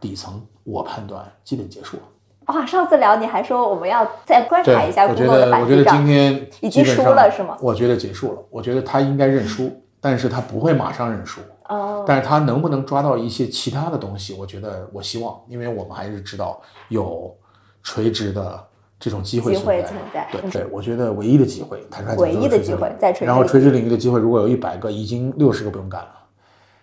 [0.00, 2.02] 底层，我判断基本结束了。
[2.46, 5.04] 哇，上次聊你还说我们要再观察一下。
[5.04, 7.54] 我觉得，我觉得今天已经输了是吗？
[7.60, 8.38] 我觉得结束了。
[8.48, 11.42] 我觉得他应该认输，但是他不会马上认输。
[11.68, 12.02] 哦。
[12.08, 14.32] 但是他能不能抓到一些其他的东西？
[14.38, 16.58] 我觉得我希望，因为我们还是知道
[16.88, 17.36] 有
[17.82, 18.66] 垂直的。
[18.98, 19.66] 这种机会存
[20.12, 26.10] 在，对对，我觉得唯一的机会，坦率讲唯一的机会在垂直，然后垂直领域的机会，如果有一百个，已经六十个不用干了。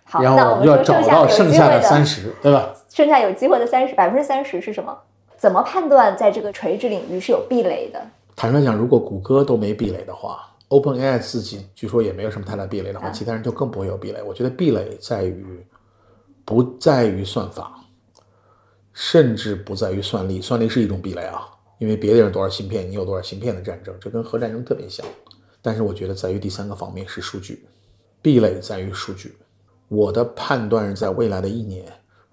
[0.04, 2.72] 好，然后我们要找到剩下的三十，对吧？
[2.88, 4.96] 剩下有机会的三十，百分之三十是什么？
[5.36, 8.00] 怎么判断在这个垂直领域是有壁垒的？
[8.36, 14.22] 坦率讲，如果谷歌都没壁垒的话，OpenAI 自己据说也没有什么太大壁垒的话，其他人就更不会有壁垒。
[14.22, 15.66] 我觉得壁垒在于
[16.44, 17.72] 不在于算法，
[18.92, 21.48] 甚至不在于算力，算力是一种壁垒啊。
[21.78, 25.04] 因为别的人多少芯片，你有多少芯片的战争，这跟核战争特别像。
[25.60, 27.66] 但是我觉得在于第三个方面是数据，
[28.20, 29.34] 壁垒在于数据。
[29.88, 31.84] 我的判断是在未来的一年，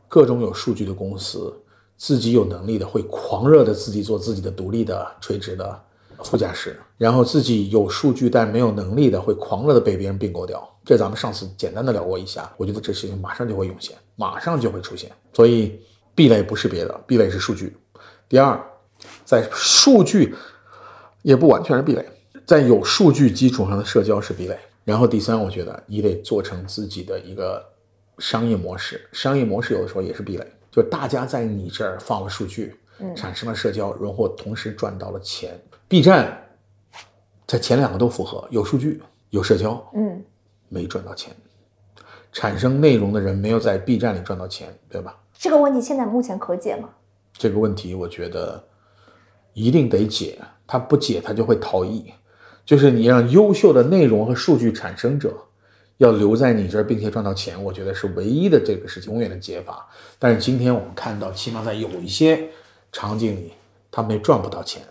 [0.07, 1.53] 各种有数据的公司，
[1.97, 5.83] 自己有能力的会狂热的自己做自己的独立的垂直的
[6.23, 10.67] 副驾驶，然后自己有数据但没有能力的会狂热的被别人并购掉。
[10.83, 15.11] 这咱们上次简单的聊过一下，我觉得这事情马上就会涌现，马上就会出现。
[15.33, 15.79] 所以
[16.15, 17.75] 壁垒不是别的，壁垒是数据。
[18.29, 18.61] 第二。
[19.31, 20.35] 在数据
[21.21, 22.05] 也不完全是壁垒，
[22.45, 24.59] 在有数据基础上的社交是壁垒。
[24.83, 27.65] 然后第三，我觉得你得做成自己的一个
[28.17, 32.75] 商业模式，商业模式有的时候也是壁垒，就大家在你这儿放了数据，
[33.15, 35.57] 产生了社交，然后同时赚到了钱。
[35.87, 36.37] B 站
[37.47, 40.21] 在前两个都符合，有数据有社交，嗯，
[40.67, 41.33] 没赚到钱，
[42.33, 45.17] 产生内容的人没有在 B 站里赚到钱，对吧？
[45.39, 46.89] 这个问题现在目前可解吗？
[47.31, 48.61] 这个问题，我觉得。
[49.53, 52.13] 一定得解，他不解他就会逃逸。
[52.65, 55.35] 就是你让优秀的内容和数据产生者
[55.97, 59.87] 要留在你这儿，并且赚到钱，我觉得是唯一的这个是永远的解法。
[60.17, 62.49] 但是今天我们看到，起码在有一些
[62.91, 63.53] 场景里，
[63.91, 64.81] 他们赚不到钱。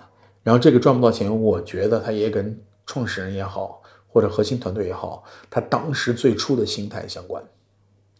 [0.42, 7.42] 然后这个赚不到钱，我觉得他也跟创始人也好，或者核心团队也好，他当时最初的心态相关。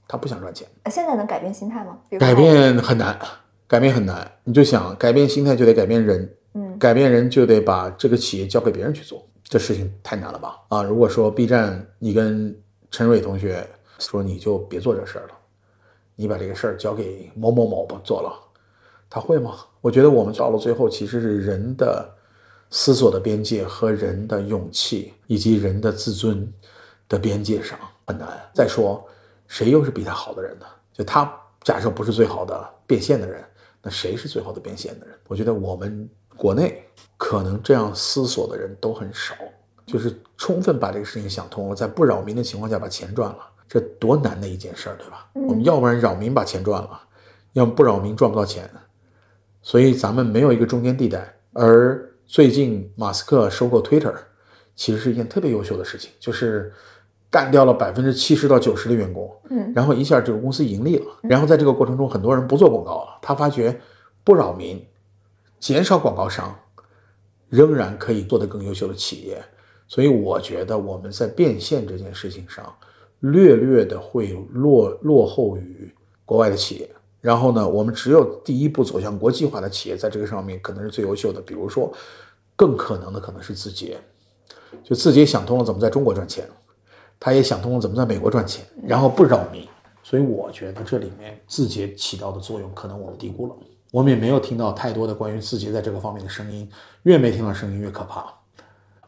[0.07, 0.67] 他不想赚钱。
[0.91, 1.99] 现在能改变心态吗？
[2.19, 3.19] 改变很难。
[3.71, 10.59] 改变很难，你就想改变心态就得改变人，嗯，改变人就得把这个企业交给别人去做，这事情太难了吧？
[10.71, 12.53] 啊，如果说 B 站你跟
[12.91, 13.65] 陈蕊同学
[14.01, 15.35] 说你就别做这事儿了，
[16.17, 18.33] 你把这个事儿交给某某某吧做了，
[19.09, 19.55] 他会吗？
[19.81, 22.13] 我觉得我们到了最后其实是人的
[22.71, 26.53] 思索的边界和人的勇气以及人的自尊
[27.09, 28.29] 的边界上很难。
[28.53, 29.09] 再说
[29.47, 30.67] 谁又是比他好的人呢？
[30.93, 33.45] 就他假设不是最好的变现的人。
[33.83, 35.17] 那谁是最好的变现的人？
[35.27, 36.85] 我觉得我们国内
[37.17, 39.35] 可能这样思索的人都很少，
[39.87, 43.39] 就是充分把这个事情想通了，在不扰民的情况下把钱赚了，
[43.69, 45.29] 这多难的一件事儿，对吧？
[45.35, 47.01] 我们要不然扰民把钱赚了，
[47.53, 48.69] 要么不扰民赚不到钱，
[49.63, 51.37] 所以咱们没有一个中间地带。
[51.53, 54.15] 而最近马斯克收购 Twitter，
[54.77, 56.73] 其实是一件特别优秀的事情，就是
[57.31, 63.81] 干掉了百分之七十到九十的员工，嗯，然后一下这个公司盈利了，然后在这个过程中，很多人不做广告了，他发觉
[64.25, 64.85] 不扰民，
[65.61, 66.59] 减少广告商，
[67.49, 69.41] 仍然可以做得更优秀的企业。
[69.87, 72.73] 所以我觉得我们在变现这件事情上，
[73.21, 75.93] 略略的会落落后于
[76.25, 76.91] 国外的企业。
[77.21, 81.41] 然后呢，我们只有第一步走向国际化的企业，在这个上面可能是最优秀的。
[81.41, 81.93] 比如说，
[82.57, 83.99] 更可能的可能是字节，
[84.83, 86.49] 就字节想通了怎么在中国赚钱，
[87.21, 89.69] 他也想通了怎么在美国赚钱，然后不扰民。
[90.03, 93.55] 所以我觉得这里面字节起到的作用，可能我们低估了。
[93.93, 96.69] 我们也没有听到太多的关于字节在这个方面的声音，
[97.03, 98.25] 越没听到声音越可怕。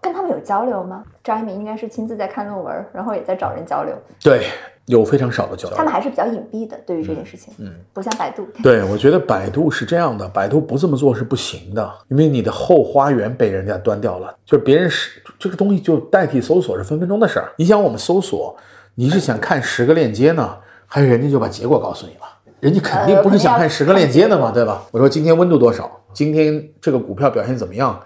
[0.01, 1.05] 跟他们有交流吗？
[1.25, 3.97] 张一鸣应该是亲自在看论文，然后也在找人交流。
[4.21, 4.47] 对，
[4.93, 5.77] 有非常少的交流。
[5.77, 8.47] 他们还是比较隐蔽的，对于这件事情，嗯，不像百度。
[8.63, 17.51] 对，我觉得百度是这样的，百度不这么做是不行的，因为你的后花园被人家端掉了，就是别人是这个东西就代替搜索是分分钟的事儿。
[17.57, 18.55] 你想我们搜索，
[18.95, 22.21] 你是想看十个链接呢，还是人家就把结果告诉你了？
[22.61, 24.85] 人家肯定不是想看十个链接的嘛，对吧？
[24.93, 27.99] 我说今天温度多少，今天这个股票表现怎么样？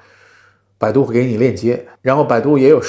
[0.78, 2.80] 百度会给你链接，然后百度也有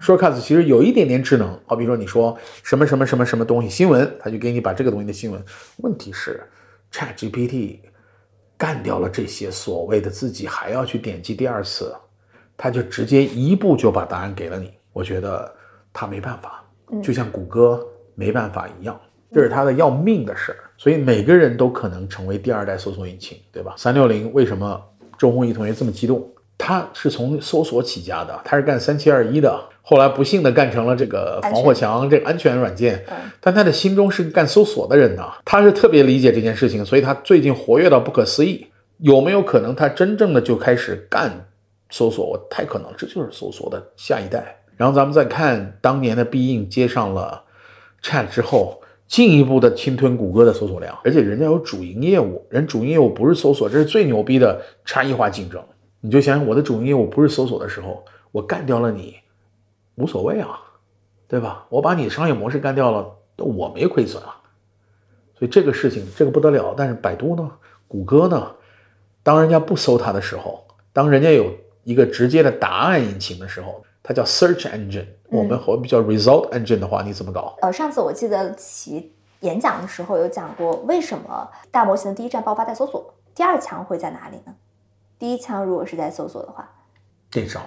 [0.00, 5.42] shortcuts，shortcuts 其实有一点点智能，好比说你说什么什么什么什么东西新闻，它就给你把这个东西的新闻。
[5.78, 6.42] 问题是
[6.92, 7.78] Chat GPT
[8.56, 11.94] 干掉了这些所谓的自己还要去点击第二次，
[12.56, 14.72] 它就直接一步就把答案给了你。
[14.92, 15.54] 我觉得
[15.92, 16.64] 它没办法，
[17.02, 18.98] 就像谷歌没办法一样，
[19.32, 20.58] 这是它的要命的事儿。
[20.78, 23.74] 所以每个人都可能成为第二代搜索引擎，对吧？
[23.76, 24.82] 三六零为什么
[25.18, 26.30] 周鸿祎同学这么激动？
[26.58, 33.04] 他是从搜索起家的，他是干三七二一的，后来不幸的干成了这个防火墙这个安全软件。
[33.40, 38.66] 但他的心中是干搜索的人呐，他是特别理解这件事情，所以他最近活跃到不可思议。
[38.98, 41.46] 有没有可能他真正的就开始干
[41.90, 42.24] 搜索？
[42.24, 44.56] 我太可能，这就是搜索的下一代。
[44.78, 47.42] 然后咱们再看当年的必应接上了
[48.02, 55.62] Chat 之后，进一步的侵吞谷歌的搜索量，而且人家有主营业务，人主营业务不是搜索，这是最牛逼的差异化竞争。
[56.00, 59.16] 你就想想我的主营业务不是搜索的时候，我干掉了你，
[59.96, 60.60] 无所谓啊，
[61.26, 61.66] 对吧？
[61.68, 64.40] 我把你商业模式干掉了，我没亏损啊。
[65.38, 66.74] 所以这个事情这个不得了。
[66.76, 67.50] 但是百度呢，
[67.88, 68.54] 谷歌呢，
[69.22, 71.52] 当人家不搜它的时候，当人家有
[71.84, 77.56] 一个直接的答案引擎的时候，它叫 search engine，我们和比较 result engine 的话，你怎么搞？
[77.60, 84.54] 呃，上次我记得其演讲的时候有讲过，为什么大模型的第一站爆发在搜索，第二强会在哪里呢？
[85.18, 86.68] 第一枪如果是在搜索的话，
[87.30, 87.62] 电商，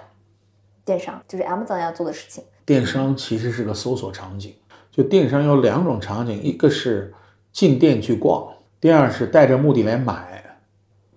[0.85, 2.43] 电商就是 Amazon 要做的事情。
[2.65, 4.53] 电商其实是个搜索场景，
[4.91, 7.13] 就电商有两种场景，一个是
[7.51, 10.37] 进店去逛，第二是带着目的来买。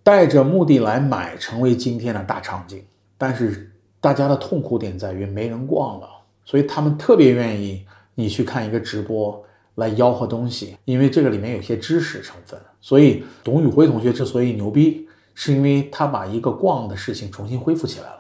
[0.05, 2.85] 带着目的来买成为今天的大场景，
[3.17, 6.09] 但是大家的痛苦点在于没人逛了，
[6.45, 9.41] 所以他们特别愿意你去看一个直播
[9.77, 12.61] 来吆喝东西，因为这个里面有些知识成分。
[12.81, 15.07] 所以董宇辉同学之所以牛逼。
[15.35, 18.19] 是因为他把一个逛的事情重新恢复起来了，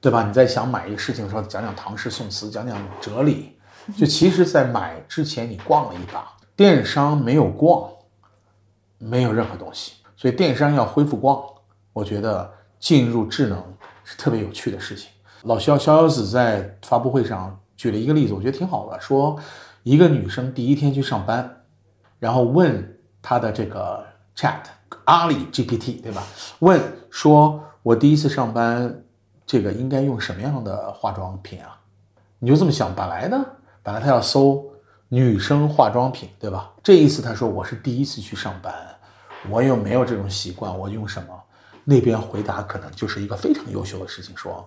[0.00, 0.24] 对吧？
[0.26, 3.58] 你在想买一个事情的时候，讲讲唐诗宋词，讲讲哲理，
[3.96, 6.32] 就其实，在买之前你逛了一把。
[6.56, 7.90] 电商没有逛，
[8.98, 11.42] 没有任何东西，所以电商要恢复逛，
[11.92, 13.62] 我觉得进入智能
[14.04, 15.10] 是特别有趣的事情。
[15.42, 19.38] 老肖逍遥子在发布会上举了一个例子，我觉得挺好的，说
[19.82, 21.64] 一个女生第一天去上班，
[22.18, 24.02] 然后问她的这个
[24.34, 24.62] Chat。
[25.06, 26.22] 阿里 GPT 对吧？
[26.58, 29.04] 问说，我第一次上班，
[29.46, 31.80] 这个应该用什么样的化妆品啊？
[32.40, 33.44] 你就这么想，本来呢，
[33.84, 34.64] 本来他要搜
[35.08, 36.72] 女生化妆品，对吧？
[36.82, 38.74] 这一次他说我是第一次去上班，
[39.48, 41.28] 我又没有这种习惯，我用什么？
[41.84, 44.66] 那边回答可能就是一个非常优秀的事情，说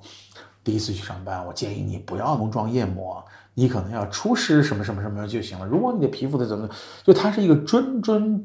[0.63, 3.21] 第一次去上班，我建议你不要浓妆艳抹，
[3.56, 5.65] 你可能要出师什么什么什么就行了。
[5.65, 6.69] 如果你的皮肤的怎么，
[7.04, 8.42] 就它是一个谆谆。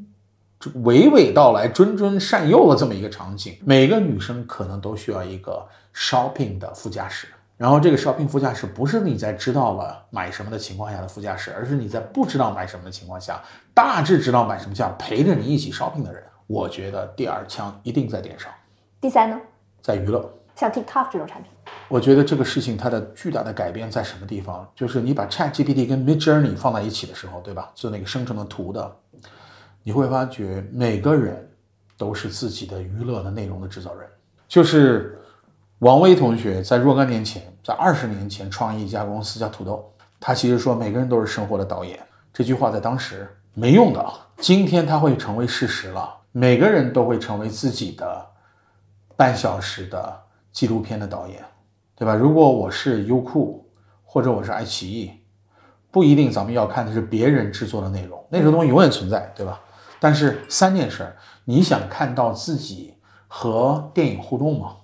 [0.59, 7.27] 娓娓道来，谆谆善诱的这么一个场景，每个女生可能都需要一个 shopping 的副驾驶。
[7.57, 13.41] 然后这个 shopping 副驾驶不是你在知道了买什么的情况下的副驾驶，而是你在不知道买什么的情况下，
[13.73, 16.21] 大致知道买什么下，陪着你一起 shopping 的人。
[16.47, 18.51] 我觉得第二枪一定在电商。
[18.99, 19.39] 第三呢，
[19.81, 21.51] 在娱乐，像 TikTok 这种产品。
[21.87, 24.69] 我觉得这个事情它的巨大的改变在什么地方？
[24.75, 27.71] 就是你把 ChatGPT 跟 Midjourney 放在一起的时候，对吧？
[27.73, 28.95] 做那个生成的图的。
[29.87, 31.47] 你会发觉每个人
[31.95, 34.09] 都是自己的娱乐的内容的制造人。
[34.47, 35.15] 就是
[35.77, 41.99] 王威同学在若干年前，在二十年前创立一家公司叫土豆，他其实说每个人都是生活的导演，
[42.33, 44.03] 这句话在当时没用的，
[44.37, 46.17] 今天它会成为事实了。
[46.31, 48.25] 每个人都会成为自己的
[49.15, 50.19] 半小时的
[50.51, 51.45] 纪录片的导演，
[51.95, 52.15] 对吧？
[52.15, 53.69] 如果我是优酷
[54.03, 55.11] 或者我是爱奇艺，
[55.91, 59.61] 不一定咱们要看的是别人制作的内容，那个东西永远存在，对吧？
[59.99, 62.93] 但是三件事儿，你想看到自己
[63.27, 64.77] 和电影互动吗？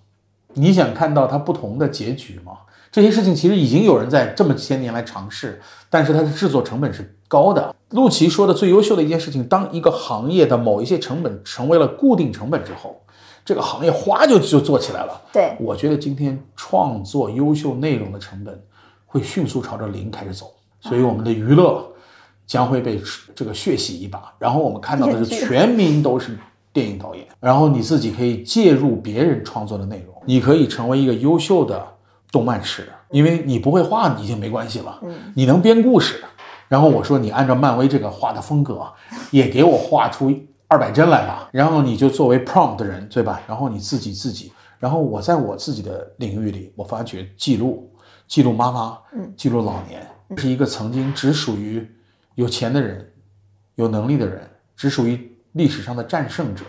[0.53, 2.53] 你想看到它不同的结局吗？
[2.91, 7.74] 这些事情其实已经有人在这么些年来尝试，但是它的制作成本是高的。
[7.91, 13.01] 陆琪说的最优秀的一件事情，当一个行业的某一些成本成为了固定成本之后，
[13.45, 15.22] 这个行业哗就就做起来了。
[15.32, 18.62] 对，我觉得今天创作优秀内容的成本
[19.05, 21.91] 会迅速朝着零开始走，所以我们的娱乐
[22.52, 23.02] 将会被
[23.34, 24.34] 这个血洗一把。
[24.38, 26.38] 然后我们看到的是全民都是
[26.74, 31.88] 电影导演，然后你自己可以介入别人创作的内容，你可以成为一个优秀的。
[32.32, 36.24] 动漫师，因为你不会画已经没关系了，嗯，你能编故事，
[36.70, 38.88] 然后我说你按照漫威这个画的风格，
[39.32, 40.34] 也给我画出
[40.70, 43.41] 二百帧来吧，然后你就作为 prompt 的人，对吧？
[43.45, 44.49] 然后你自己自己，
[44.80, 47.91] 然后我在我自己的领域里，我发觉记录
[48.30, 51.86] 记录妈妈，嗯，记录老年，是一个曾经只属于
[52.42, 53.08] 有钱的人、
[53.76, 56.66] 有能力的人，只属于历史上的战胜者，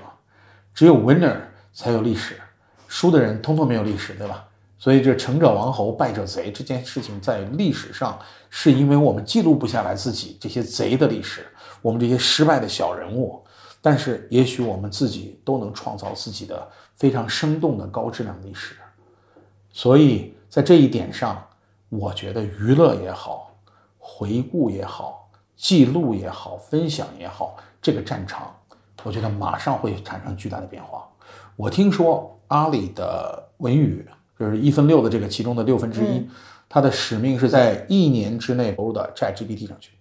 [0.74, 1.34] 只有 winner
[1.72, 2.38] 才有历史，
[2.86, 4.46] 输的人通通没有历史，对吧？
[4.78, 8.18] 所以，这成者王侯，败者贼这件事情，在历史上
[8.50, 11.46] 是因为我们记录不下来自己这些贼的历史，
[11.80, 13.42] 我们这些失败的小人物。
[13.80, 18.74] 但是，也许我们自己都能创造自己的非常生动的高质量历史。
[19.72, 21.42] 所以在这一点上，
[21.88, 23.56] 我觉得娱乐也好，
[23.98, 25.21] 回顾也好，
[25.62, 28.52] 记录也好，分享也好，这个战场，
[29.04, 31.08] 我觉得马上会产生巨大的变化。
[31.54, 34.04] 我听说阿里的文娱。
[34.38, 36.28] 就是一分六的这个其中的六分之一，
[36.68, 39.92] 它的使命是在一年之内投入到 ChatGPT 上去，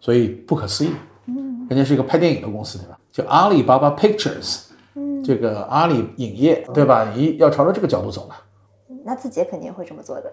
[0.00, 0.92] 所以不可思议。
[1.26, 2.98] 嗯，人家是一个拍电影的公司，对吧？
[3.12, 7.12] 叫阿里巴巴 Pictures，嗯，这个阿里影业，对吧？
[7.14, 8.36] 一要朝着这个角度走了。
[9.04, 10.32] 那字节肯定会这么做的，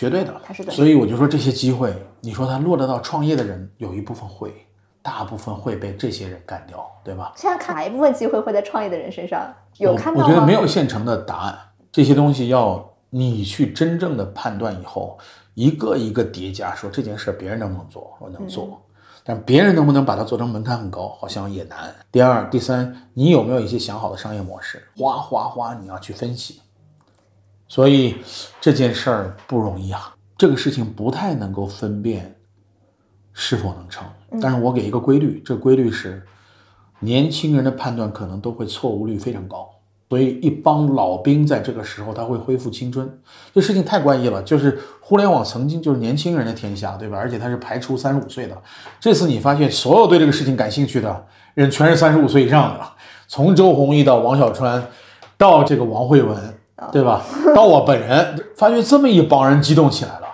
[0.00, 0.34] 绝对的。
[0.70, 4.66] 所以我就说这些机会，你说他落得到创业的人，有一部分会，
[5.02, 7.34] 大部分会被这些人干掉，对吧？
[7.36, 11.58] 现在看哪一部分机会会在创业的人身上有看到我觉得没有现成的答案。
[11.92, 15.18] 这些东西要你去真正的判断以后，
[15.52, 18.80] 一个一个叠加，说这件事别人能不能做，我能做，
[19.22, 21.94] 但别人能不能把它做成门槛很高，好像也难。
[22.10, 24.82] 第二、第三，你有没有一些想好的商业模式？
[24.96, 26.62] 哗哗哗，你要去分析。
[27.70, 28.16] 所以
[28.60, 32.34] 这件事儿不容易啊，这个事情不太能够分辨
[33.32, 34.04] 是否能成。
[34.42, 36.20] 但是我给一个规律，这规律是，
[36.98, 39.70] 年轻人的判断可能都会错误率非常高。
[40.08, 43.08] 所以，一帮老兵在这个时候他会恢复青春，
[43.54, 44.42] 这事情太怪异了。
[44.42, 47.16] 就是互联网曾经就是年轻人的天下，对吧？
[47.16, 48.62] 而且它是排除三十五岁的。
[48.98, 52.84] 这次你发现所有对这个事情感兴趣的人全是三十五岁以上的，
[53.28, 54.84] 从周鸿祎到王小川，
[55.38, 56.36] 到这个王慧文，
[56.92, 57.22] 对吧？
[57.54, 60.26] 到我本人，发觉这么一帮人激动起来了，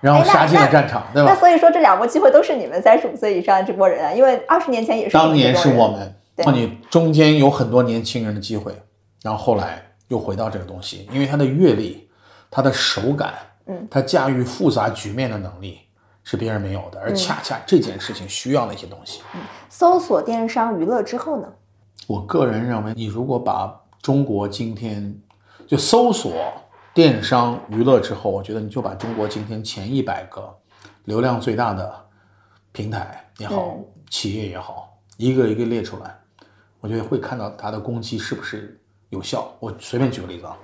[0.00, 1.32] 然后杀进了战场，对吧？
[1.32, 6.16] 那所以说这两波机会都是你们三十五岁以上的这波人啊，因为二十年前也是当年是我们。
[6.42, 8.72] 那你中间有很多年轻人的机会，
[9.22, 12.08] 然后后来又回到这个东西，因为他的阅历、
[12.50, 13.34] 他的手感，
[13.66, 15.80] 嗯，他驾驭复杂局面的能力
[16.24, 19.20] 是别人没有的，而恰恰这件事情需要那些东西。
[19.34, 21.48] 嗯，搜索电商娱乐之后呢？
[22.06, 25.14] 我个人认为，你如果把中国今天
[25.70, 26.32] 就搜索
[26.92, 30.52] 电商娱乐之后，我觉得你就把中国今天前一百个
[31.04, 32.08] 流量最大的
[32.72, 33.78] 平台也好，
[34.10, 36.18] 企业也好，一个一个列出来。
[36.80, 39.48] 我觉得会看到它的攻击是不是有效。
[39.60, 40.58] 我随便举个例子啊，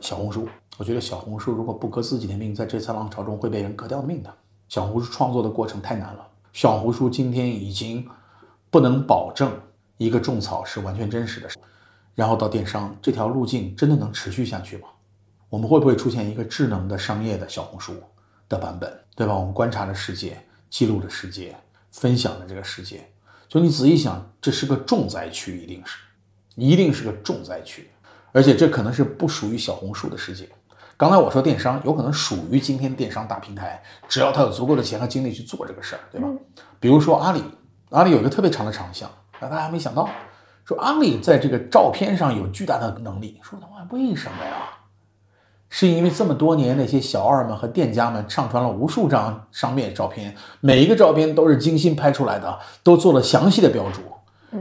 [0.00, 4.34] 小红书，我觉得小红书如果不割自己的命，在这次浪潮中会被人割掉命的。
[4.68, 8.04] 小红书创作的过程太难了，小红书今天已经
[8.70, 9.52] 不能保证
[9.98, 11.48] 一个种草是完全真实的，
[12.14, 14.88] 然后到电商这条路径真的能持续下去吗？
[15.48, 17.94] 我们会不会出现一个智能的商业的小红书
[18.48, 19.34] 的版本，对吧？
[19.34, 21.54] 我们观察着世界，记录着世界，
[21.90, 23.06] 分享着这个世界。
[23.48, 25.98] 就你仔细想，这是个重灾区，一定是，
[26.56, 27.90] 一定是个重灾区，
[28.32, 30.48] 而且这可能是不属于小红书的世界。
[30.96, 36.28] 刚才我说电商有可能属于今天电商大平台，只要他有足够的钱和精力去做这个事儿，对吧？
[36.80, 37.42] 比如说阿里，
[37.90, 40.08] 阿里有一个特别长的长项，但大家没想到，
[40.72, 44.78] 说阿里在这个照片上有巨大的能力，说他妈为什么呀？
[45.68, 54.00] 是因为这么多年那些小二们和店家们上传了无数张商业照片，每一个照片都是精心拍出来的，都做了详细的标注。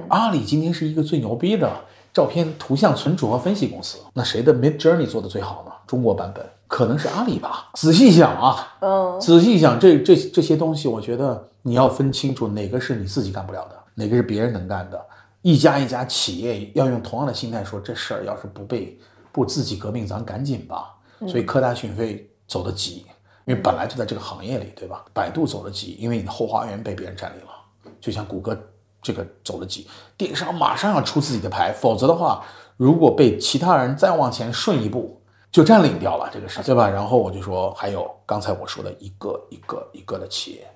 [0.08, 1.70] 阿里今天是一个最牛逼的
[2.14, 3.98] 照片图像存储和分析公司。
[4.14, 5.72] 那谁的 Mid Journey 做的最好呢？
[5.86, 7.70] 中国版本，可能是阿里吧。
[7.74, 15.06] 仔细想啊，嗯，仔细想这这这些东西，我觉得你要分清楚哪个是你自己干不了的，哪个是别人能干的。
[15.42, 19.00] 一家一家企业要用同样的心态说，这事儿要是不被
[19.32, 20.96] 不自己革命，咱赶紧吧。
[21.28, 23.06] 所以科大讯飞走得急，
[23.46, 25.06] 因为本来就在这个行业里，对吧？
[25.14, 27.52] 百度走得急，因为你的后花园被别人占领了。
[28.00, 28.58] 就像谷歌
[29.02, 29.88] 这个走得急，
[30.18, 32.44] 电商马上要出自己的牌，否则的话，
[32.78, 35.22] 如果被其他人再往前顺一步，
[35.52, 36.88] 就占领掉了这个事，对吧？
[36.88, 40.68] 然后我就说，还有刚才我说的一个一个一个的企业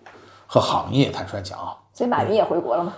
[0.48, 2.94] 和行业，坦率讲啊，所以马云也回国了嘛。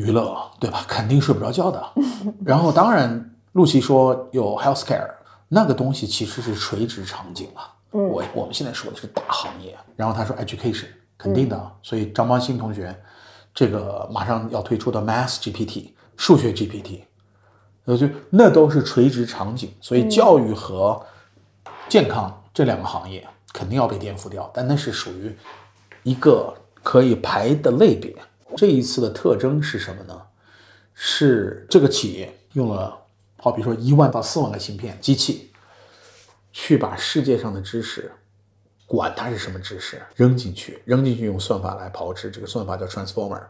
[0.00, 0.84] 娱乐对吧？
[0.88, 1.84] 肯定睡不着觉的。
[2.44, 5.10] 然后当然，陆琪说有 healthcare
[5.48, 7.74] 那个东西其实是垂直场景啊。
[7.92, 9.76] 嗯我我们现在说的是大行业。
[9.96, 10.86] 然后他说 education
[11.18, 12.94] 肯定的，所以张邦鑫同学
[13.52, 17.00] 这个马上要推出的 Math GPT 数学 GPT，
[17.84, 21.04] 呃就那都是垂直场景，所以教育和
[21.88, 25.36] 健康这两个行业肯定要被颠覆掉，但那是属于
[26.04, 28.14] 一个可以排的类别。
[28.56, 30.22] 这一次的特征是什么呢？
[30.94, 32.98] 是这个企业用了，
[33.38, 35.50] 好比说一万到四万个芯片机器，
[36.52, 38.12] 去把世界上的知识，
[38.86, 42.30] 管它是什么知识，扔进去，扔进去用算法来炮制。
[42.30, 43.42] 这个算法叫 transformer，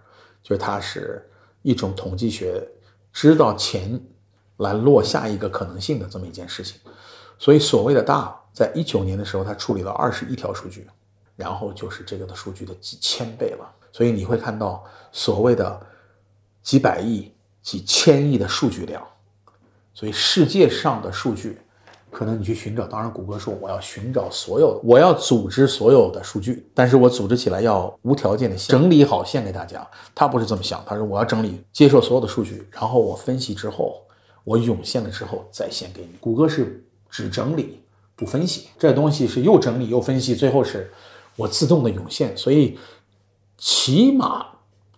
[0.43, 1.29] 就是它是
[1.63, 2.63] 一种统计学，
[3.13, 4.01] 知道钱
[4.59, 6.81] 来落下一个可能性的这么一件事情。
[7.37, 10.87] 所以所谓的大，在一九年的时候，它处理了二十一条数据，
[11.35, 13.75] 然后就是这个的数据的几千倍了。
[13.93, 15.81] 所以你会看到所谓的
[16.63, 17.33] 几百亿、
[17.63, 19.03] 几千亿的数据量。
[19.93, 21.59] 所以世界上的数据，
[22.11, 29.87] 可能你去寻找，当然谷歌说我要寻找所有，我要组织所有的数据，但是我组织起来要无条件的整理好献给大家。
[30.15, 34.01] 他不是这么想，他说我要整理接受所有的数据，然后我分析之后，
[34.45, 36.17] 我涌现了之后再献给你。
[36.19, 37.83] 谷歌是只整理
[38.17, 40.91] 不分析，这东西是又整理又分析，最后是
[41.37, 42.79] 我自动的涌现，所以
[43.61, 44.47] 起码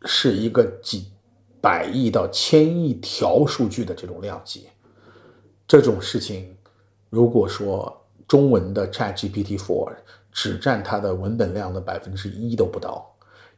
[0.05, 1.07] 是一个几
[1.61, 4.69] 百亿到千亿条数据的这种量级。
[5.67, 6.55] 这种事情，
[7.11, 9.93] 如果说中文的 Chat GPT Four
[10.31, 13.05] 只占它的文本量的百分之一都不到，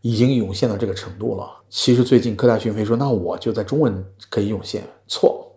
[0.00, 1.50] 已经涌现到这个程度了。
[1.68, 5.52] 其实最近科大讯飞说，那我就在中文可以涌现，错，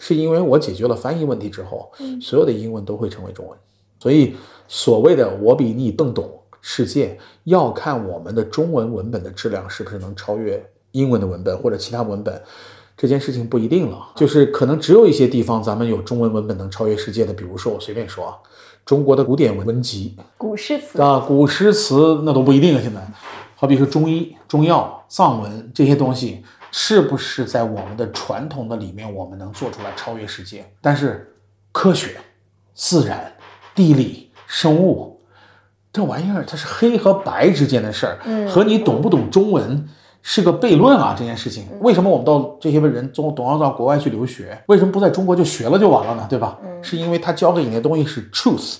[0.00, 1.90] 是因为我解决了翻译问题之后，
[2.20, 3.58] 所有的英文都会成为中文。
[3.98, 4.36] 所以
[4.68, 12.42] 所谓的我比你更懂世界，要看我们的中文文本的质量是不是能超越英文的文本或者其他文本。
[12.96, 18.38] 这件事情不一定了，就是可能只有一些地方咱们有中文文本能超越世界的，比如说我随便说啊，
[18.84, 22.80] 中国的古典文文集古诗词啊，古诗词那都不一定啊。
[22.80, 23.04] 现在，
[23.56, 30.64] 好比说中医、中药、藏文这些东西，是不是在我们的传统的里面，我们能做出来超越世界？
[30.80, 31.34] 但是
[31.72, 32.20] 科学、
[32.74, 33.32] 自然、
[33.74, 35.11] 地理、生物
[35.92, 39.88] 这玩意儿，它是黑和白之间的事儿，嗯和你懂不懂中文。
[40.24, 41.16] 是个悖论啊！
[41.18, 44.56] 这件事情，为什么我们到这些人总总要到国外去留学？
[44.66, 46.24] 为什么不在中国就学了就完了呢？
[46.30, 46.56] 对吧？
[46.80, 48.76] 是因为他教给你的东西是 truth，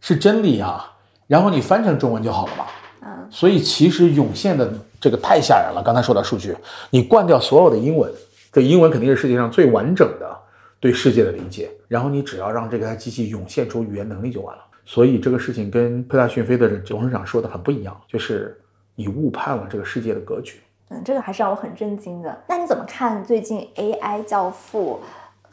[0.00, 0.94] 是真理啊，
[1.26, 2.64] 然后你翻成中文就好了嘛。
[3.02, 5.82] 嗯，所以其实涌现的这个太吓人了。
[5.84, 6.56] 刚才说到数据，
[6.88, 8.10] 你灌掉所有的英文，
[8.50, 10.34] 这英文肯定是世界上最完整的
[10.80, 14.62] 对世界的理解，然后你只要让这个机器涌现出语言能力就完了。
[14.90, 18.58] 所以这个事情跟佩大讯飞的董事长说的很不一样，就是
[18.94, 20.60] 你误判了这个世界的格局。
[20.88, 22.42] 嗯，这个还是让我很震惊的。
[22.48, 24.98] 那你怎么看最近 AI 教父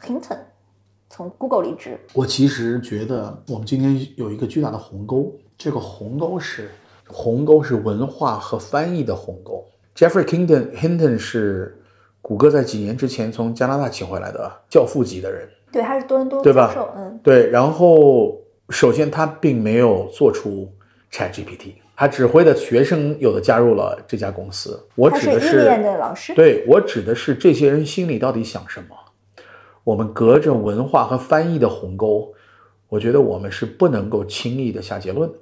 [0.00, 0.38] Hinton
[1.10, 2.00] 从 Google 离职？
[2.14, 6.70] 我其实觉得我们今天有一个巨大的鸿沟，这个鸿沟是
[7.06, 9.62] 鸿沟是文化和翻译的鸿沟。
[9.94, 11.78] Jeffrey Hinton Hinton 是
[12.22, 16.92] 谷歌在几年之前从加拿大请回来的教父级的人，对，他是多伦多对吧教授。
[16.96, 17.50] 嗯，对。
[17.50, 18.40] 然后
[18.70, 20.72] 首先他并没有做出
[21.12, 24.86] ChatGPT，他指挥的学生有的加入了这家公司。
[24.94, 26.34] 我指的是伊甸的老师。
[26.34, 28.96] 对我指的是这些人心里到底想什么。
[29.84, 32.34] 我们隔着文化和翻译的鸿沟，
[32.88, 35.38] 我觉得我们是不能够轻易的下结论的。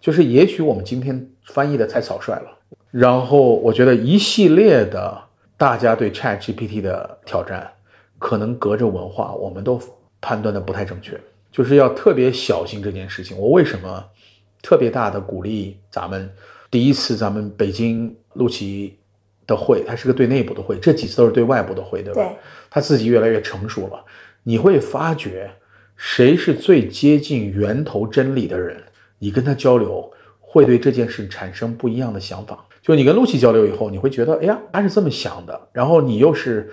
[0.00, 2.56] 就是也许我们今天翻译的太草率了，
[2.92, 5.20] 然后我觉得一系列的
[5.56, 7.68] 大家对 Chat GPT 的挑战，
[8.20, 9.80] 可能隔着文化，我们都
[10.20, 11.20] 判断的不太正确，
[11.58, 13.36] 就是要特别小心这件事情。
[13.36, 14.04] 我为什么
[14.62, 16.30] 特别大的鼓励咱们
[16.70, 18.96] 第一次咱们北京陆琪
[19.44, 22.22] 的会，它是个对内部的会，这几次都是对外部的会，对吧？
[22.22, 22.36] 对
[22.70, 24.04] 他自己越来越成熟了，
[24.44, 25.50] 你会发觉
[25.96, 28.80] 谁是最接近源头真理的人，
[29.18, 32.64] 你跟他交流会对这件事产生不一样的想法。
[32.82, 36.72] 就你跟陆琪交流以后，你会觉得，哎呀，他是这么想的，然后你又是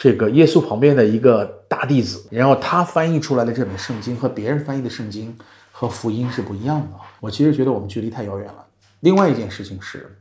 [0.00, 5.36] 这个耶稣旁边的一个大弟子，然后他翻译出来的这本圣经和别人翻译的圣经
[5.70, 6.96] 和福音是不一样的。
[7.20, 8.64] 我其实觉得我们距离太遥远了。
[9.00, 10.18] 另外一件事情是，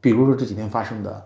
[0.00, 1.24] 比如说这几天发生的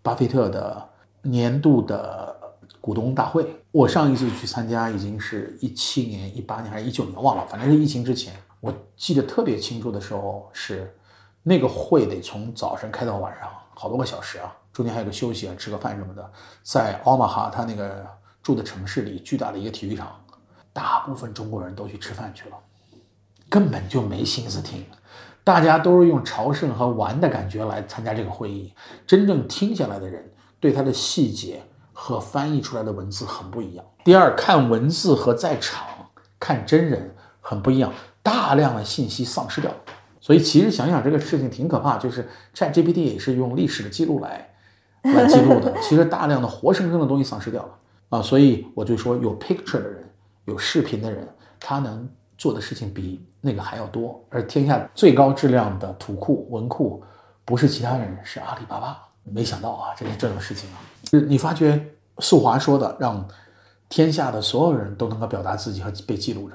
[0.00, 0.88] 巴菲特的
[1.20, 2.34] 年度的
[2.80, 8.32] 股东大会，我上一次去参加已经是一七年、一八年还是一九年忘了，反正是疫情之前。
[8.60, 10.96] 我记得特别清楚的时候是，
[11.42, 16.30] 那个会得从早上开到晚上，好多个小时啊，中间还有个休息啊，吃个饭什么的。
[16.62, 18.04] 在奥马哈他那个
[18.42, 20.20] 住的城市里，巨大的一个体育场，
[20.72, 22.56] 大部分中国人都去吃饭去了，
[23.48, 24.84] 根本就没心思听，
[25.44, 28.74] 大家都是用朝圣和玩的感觉来参加这个会议。
[29.06, 31.62] 真正听下来的人，对他的细节
[31.92, 33.84] 和翻译出来的文字很不一样。
[34.04, 35.86] 第二，看文字和在场
[36.40, 37.92] 看真人很不一样。
[38.24, 39.70] 大量的信息丧失掉，
[40.18, 44.53] 所以其实想想这个事情挺可怕，就是 Chat GPT 也是用历史的记录来
[45.04, 47.78] 来记录的，其实大量的活生生的东西丧失掉了
[48.08, 50.04] 啊，所以我就说有 picture 的人，
[50.46, 51.28] 有视频的人，
[51.60, 57.02] 他能做的事情比那个还要多，而天下最高质量的图库文库
[57.44, 58.98] 不是其他人，是阿里巴巴。
[59.24, 60.76] 没想到啊，这是这种事情啊，
[61.26, 61.82] 你发觉
[62.18, 63.26] 素华说的，让
[63.88, 66.54] 天下的所有人都能够表达自己和被记录着。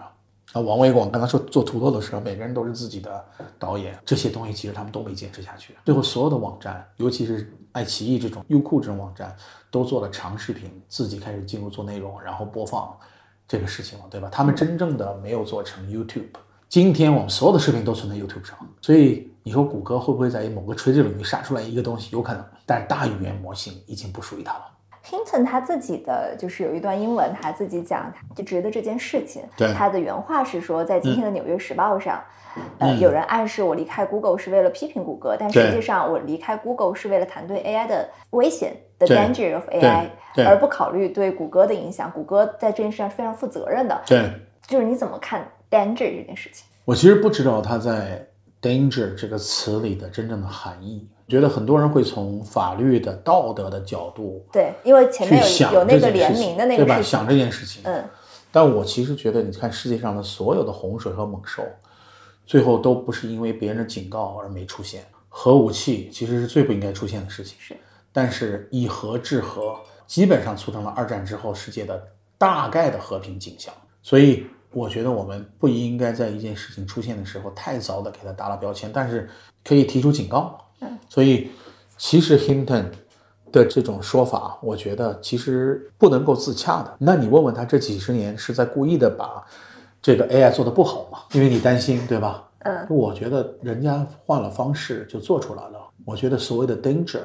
[0.53, 3.23] 啊，王维广跟他说做土豆的时候，每个人都是自己的
[3.57, 5.75] 导演，这些东西其实他们都没坚持下去。
[5.85, 9.33] 最后，所有的网站，尤其是爱奇艺这种、优酷这种网站，
[9.71, 12.93] 都做了长视频，自己开始进入做内容，然后播放
[13.47, 14.27] 这个事情了，对吧？
[14.29, 16.27] 他们真正的没有做成 YouTube。
[16.67, 22.09] 今天我们所有的视频都存在 YouTube 上，所以你说谷歌会不会在某个垂直领域杀出来一个东西？
[22.11, 24.65] 有可能，但大语言模型已经不属于它了。
[25.09, 32.23] Hinton 他自己的就是有一段英文，他自己讲他就觉得这件事情，对他的原话是说，在今天的《纽约时报》上，
[32.77, 40.09] 呃，有人暗示我离开 Google 是为了批评谷歌，但实际上我离开 Google 是为了谈对 AI 的危险，the danger of AI，
[40.45, 42.11] 而不考虑对谷歌的影响。
[42.11, 43.99] 谷歌在这件事上是非常负责任的。
[44.05, 44.31] 对，
[44.67, 46.67] 就是你怎么看 danger 这件事情？
[46.85, 48.27] 我其实不知道他在
[48.61, 51.07] danger 这个词里的真正的含义。
[51.29, 57.01] 觉得很多人会从法律的道德的角度，对，因为前面有有那个联名的那个对吧？
[57.01, 58.03] 想这件事情，嗯。
[58.51, 61.61] 但我其实觉得，你看世界上的所有的洪水和猛兽，
[62.47, 65.05] 最后都不是因为别人的警告而没出现。
[65.29, 67.77] 核武器其实是最不应该出现的事情，是。
[68.11, 69.75] 但是以核制核，
[70.07, 72.03] 基本上促成了二战之后世界的
[72.39, 73.71] 大概的和平景象。
[74.01, 79.29] 所以我觉得我们不应该在一件事情出现的时候太早的给它打了标签，但是
[79.63, 80.59] 可以提出警告。
[81.09, 81.49] 所以，
[81.97, 82.85] 其实 Hinton
[83.51, 86.95] 的这种说法，我觉得其实不能够自洽的。
[86.99, 89.43] 那你问问他，这几十年是在故意的把
[90.01, 91.19] 这个 AI 做得不好吗？
[91.33, 92.47] 因为你担心，对吧？
[92.59, 95.79] 嗯，我觉得人家换了方式就做出来了。
[96.05, 97.21] 我觉得所谓的 danger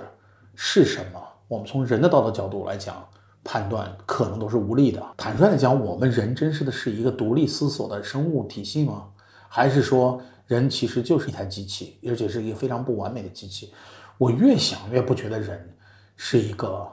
[0.55, 1.21] 是什么？
[1.47, 2.97] 我们从人的道德角度来讲，
[3.45, 5.03] 判断可能都是无力的。
[5.17, 9.05] 坦率的讲，我们人真实的是一个独立思索的生物体系吗？
[9.49, 10.21] 还是说？
[10.47, 13.73] 人其实就是一台机器，而且是一个非常不完美的机器。
[14.19, 15.77] 我越想越不觉得人
[16.17, 16.87] 是一个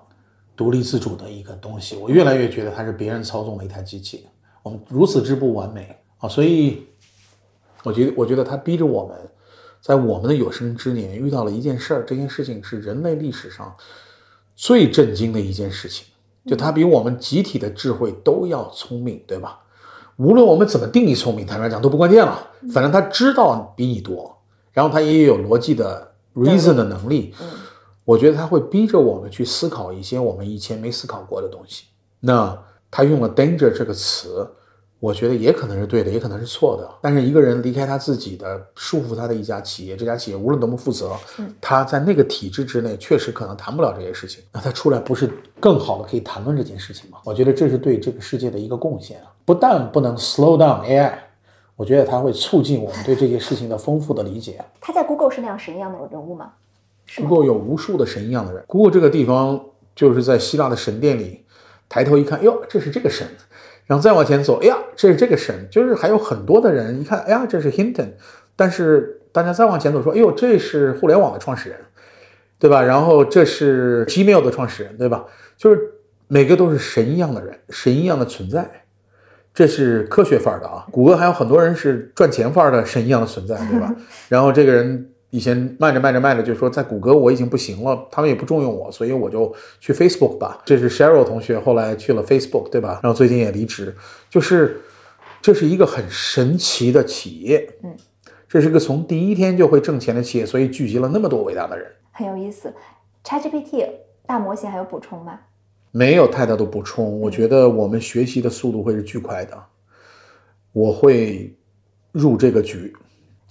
[0.56, 4.28] 独立自主的一个东西，我越来越觉得它是别人操纵的一台机器。
[4.64, 6.30] 我们如此之不完美啊！
[6.30, 6.88] 所以，
[7.84, 9.18] 我觉得，我觉得它逼着我们，
[9.82, 12.06] 在我们的有生之年遇到了一件事儿。
[12.06, 13.76] 这件事情是人类历史上
[14.56, 16.06] 最震惊的一件事情，
[16.46, 19.62] 就它比我们集体的智慧都要聪明，对吧？
[20.22, 22.48] 无论我们怎么定义聪明，坦白讲都不关键了。
[22.72, 24.38] 反正他知道比你多，
[24.72, 27.34] 然后他也有逻辑的 reason 的能力。
[27.42, 27.48] 嗯，
[28.06, 31.86] 我觉得他会逼着我们去思考一些我们以前没思考过的东西。
[32.20, 32.56] 那
[32.92, 34.48] 他用了 danger 这个词。
[35.02, 36.88] 我觉得也可能是对的，也可能是错的。
[37.02, 41.12] 但是一个人离开他自己的束缚他的一家企业，这家企业无论多么负责，
[41.60, 44.44] 他在那个体制之内确实可能谈不了这些事情。
[44.54, 45.28] 那他出来不是
[45.60, 47.18] 更好的可以谈论这件事情吗？
[47.26, 49.34] 我觉得这是对这个世界的一个贡献啊！
[49.44, 51.12] 不但不能 slow down AI，
[51.76, 54.64] 我觉得它会促进我们对这些事情的丰富的理解。
[54.80, 56.52] 他在 Google 是那样神一样的人物吗
[57.18, 58.64] ？Google 有无数的神一样的人。
[58.68, 59.60] Google 这个地方
[59.96, 61.44] 就是在希腊的神殿里，
[61.90, 63.28] 抬头一看，哟，这是这个神。
[63.92, 68.12] 然后再往前走，哎呀，这是这个神，就是还有很多的人一看，哎呀，这是 Hinton，
[68.56, 71.78] 但是大家再往前走，说，哎呦，这是互联网的创始人，
[72.58, 72.82] 对吧？
[72.82, 75.26] 然后这是 Gmail 的创始人，对吧？
[75.58, 75.78] 就是
[76.30, 78.66] 每个都是神一样的人，神一样的存在，
[79.54, 80.88] 这是科学范儿的啊。
[80.90, 83.94] 谷歌还有很多人是赚钱范儿的神一样的存在，对吧？
[84.30, 85.11] 然后这个人。
[85.32, 90.62] 以前卖着卖着卖着，就说在谷歌我已经不行了，他们也不重用我，所以我就去 Facebook 吧。
[90.64, 93.00] 这是 Sheryl 同学后来去了 Facebook，对吧？
[93.02, 93.96] 然后最近也离职，
[94.30, 94.82] 就是
[95.42, 97.96] 这是一个很神奇的企业，嗯，
[98.48, 102.74] 这是个从第一天就会挣钱的企业，所以聚集了那么多伟大的人，很有意思。
[103.24, 103.88] ChatGPT
[104.26, 105.40] 大模型还有补充吗？
[105.92, 107.20] 没有太大的补充。
[107.20, 109.58] 我觉得我们学习的速度会是巨快的。
[110.74, 111.54] 我会
[112.14, 112.94] 入这个局，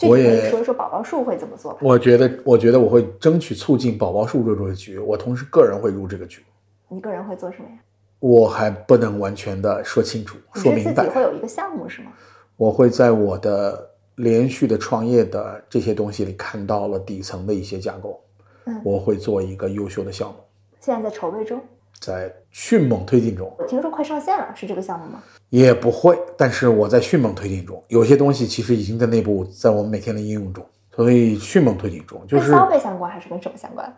[0.09, 1.77] 我也说说宝宝树会怎么做。
[1.81, 4.99] 我觉得，我觉得我会争取促进宝宝树入这个局。
[4.99, 6.43] 我同时个人会入这个局。
[6.89, 7.77] 你个人会做什么呀？
[8.19, 10.93] 我还不能完全的说清楚、说明白。
[10.93, 12.13] 自己会有一个项目是吗？
[12.57, 18.21] 我会在我的连续的创业的这些东西里看到了底层的一些架构。
[18.67, 20.35] 嗯，我会做一个优秀的项目。
[20.81, 21.61] 现在在筹备中，
[22.01, 23.55] 在迅猛推进中。
[23.59, 25.23] 我听说快上线了，是这个项目吗？
[25.51, 27.83] 也不会，但是我在迅猛推进中。
[27.89, 32.25] 有些东西其实已经在内部，在我们每天的应用中，所以迅猛推进中。
[32.27, 33.95] 就是跟消费相关还是跟什么相关？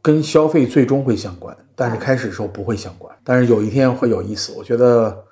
[0.00, 3.14] 跟消费最终会相关，但是开始时候不会相关。
[3.24, 4.52] 但是有一天会有意思。
[4.56, 5.24] 我觉得，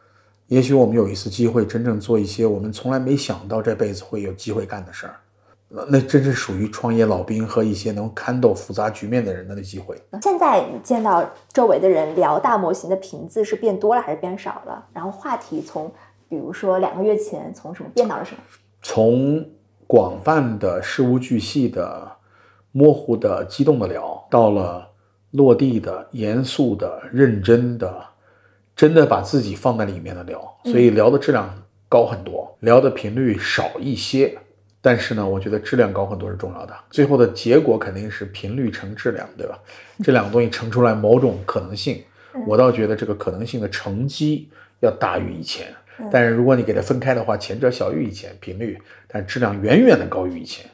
[0.48, 5.16] 也许我们有一次机会，真正做一些我们从来没想到这辈子会有机会干的事儿。
[5.68, 9.96] 那那真是属于创业老兵和一些能看懂复杂局面的人的机会。
[10.22, 14.86] 现在你见到周围的人聊大模型的频次是变多了还是变少了？
[14.92, 15.92] 然后话题从，
[16.28, 18.38] 比如说两个月前从什么变到了什么？
[18.80, 19.44] 从
[19.88, 22.12] 广泛的事无巨细的、
[22.70, 24.88] 模糊的、激动的聊，到了
[25.32, 28.06] 落地的、严肃的、认真的，
[28.76, 30.56] 真的把自己放在里面的聊。
[30.64, 31.52] 所以聊的质量
[31.88, 34.38] 高很多，聊的频率少一些。
[34.86, 36.72] 但是呢，我觉得质量高很多是重要的。
[36.90, 39.58] 最后的结果肯定是频率乘质量，对吧？
[40.04, 42.04] 这两个东西乘出来某种可能性，
[42.46, 45.74] 我倒觉得这个可能性的乘积要大于以前。
[46.12, 50.64] 但是如果你给它分开的话，前者小于以前频率，但质量远远的高于以前，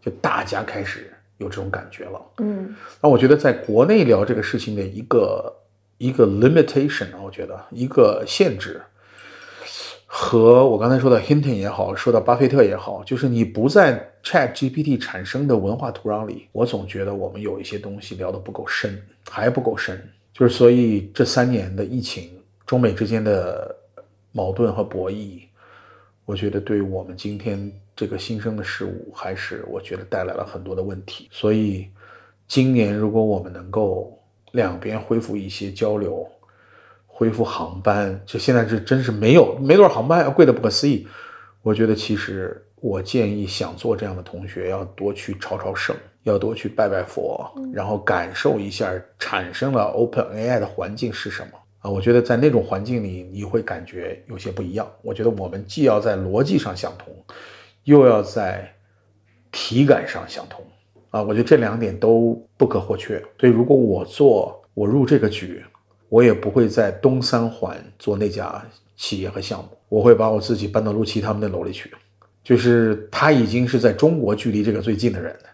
[0.00, 2.20] 就大家开始有这种感觉了。
[2.36, 5.52] 嗯，那我觉得在国内聊这个事情的一个
[5.96, 8.80] 一个 limitation 啊，我觉得一个限制。
[10.10, 18.98] 和我刚才说的 Hinton 也好，说到巴菲特也好，就是你不在 Chat GPT 产生的文化土壤里，我总觉得我们有一些东西聊得不够深，
[19.28, 20.02] 还不够深。
[20.32, 22.30] 就是所以这三年的疫情，
[22.64, 23.76] 中美之间的
[24.32, 25.42] 矛盾和博弈，
[26.24, 31.28] 我觉得对我们今天这个新生的事物，还是我觉得带来了很多的问题。
[31.30, 31.86] 所以
[32.46, 34.18] 今年如果我们能够
[34.52, 36.26] 两边恢复一些交流。
[37.18, 41.04] 恢复航班，就现在是真是没有没多少航班，贵的不可思议。
[41.62, 47.44] 我觉得其实我建议想做这样的同学要多去朝朝圣，要多去拜拜佛，
[47.74, 51.48] 然后感受一下产生了 Open AI 的环境是什么
[51.80, 51.90] 啊？
[51.90, 54.88] 我觉得在那种环境里你会感觉有些不一样。
[55.02, 57.12] 我觉得我们既要在逻辑上相同，
[57.82, 58.72] 又要在
[59.50, 60.64] 体感上相同
[61.10, 61.20] 啊！
[61.20, 63.20] 我觉得这两点都不可或缺。
[63.40, 65.64] 所以如果我做，我入这个局。
[66.08, 68.64] 我也不会在东三环做那家
[68.96, 71.92] 企业和项目，我会把我自己搬到陆琪他们的楼里去。
[72.42, 75.50] 就是他已经是在中国距离这个最近的人了，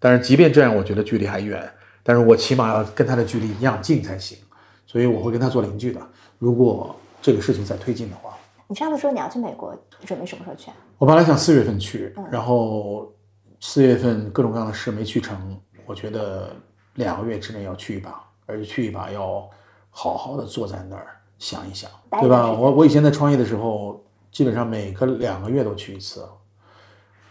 [0.00, 1.70] 但是即便这样，我觉得距离还远。
[2.02, 4.36] 但是我起码要跟他的距离一样近才行，
[4.84, 6.00] 所以我会跟他做邻居的。
[6.40, 8.36] 如果这个事情在推进的话，
[8.66, 9.72] 你上次说你要去美国，
[10.04, 10.72] 准备什么时候去？
[10.98, 13.14] 我本来想四月份去，然后
[13.60, 16.56] 四月份各种各样的事没去成，我觉得
[16.94, 19.48] 两个月之内要去一把，而且去一把要。
[19.94, 21.06] 好好的坐在那儿
[21.38, 22.50] 想一想，对吧？
[22.50, 26.26] 我我以前在创业的时候，基本上每隔两个月都去一次。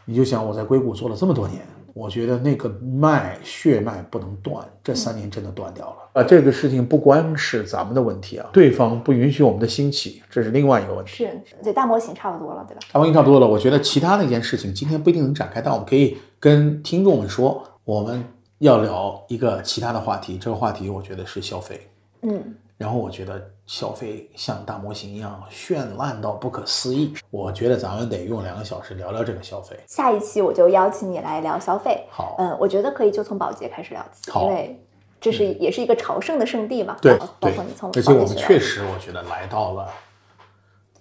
[0.05, 1.61] 你就想我在硅谷做了这么多年，
[1.93, 6.23] 我觉得那个脉血脉不能断，这三年真的断掉了啊！
[6.23, 11.11] 这个事情不光是咱们的问题啊，对方不允许我们的兴起，这是另外一个问题。
[11.11, 12.81] 是，对大模型差不多了，对吧？
[12.91, 18.25] 大模型差不多了，我觉得其他那件事情今天不一定能展开，但我们可以跟听众们说，我们
[18.57, 21.87] 要聊一个其他的话题，这个话题我觉得是消费。
[22.21, 27.13] 嗯，然后我觉得消费像大模型一样绚烂到不可思议。
[27.29, 29.79] 我觉得咱们得用两个小时聊聊这个消费。
[29.87, 32.05] 下一期我就邀请你来聊消费。
[32.09, 34.83] 好，嗯，我觉得可以就从保洁开始聊起，因为
[35.19, 36.97] 这是也是一个朝圣的圣地嘛。
[37.01, 39.87] 对，包括你从而且我们确实，我觉得来到了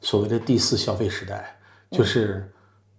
[0.01, 1.57] 所谓的第四消费时代，
[1.91, 2.51] 就是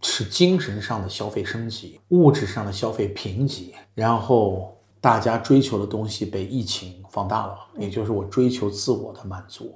[0.01, 4.77] 是精神上的消费升级，物质上的消费贫瘠，然后。
[5.01, 9.73] 大家追求的东西被疫情放大了，也就是我追求自我的满足，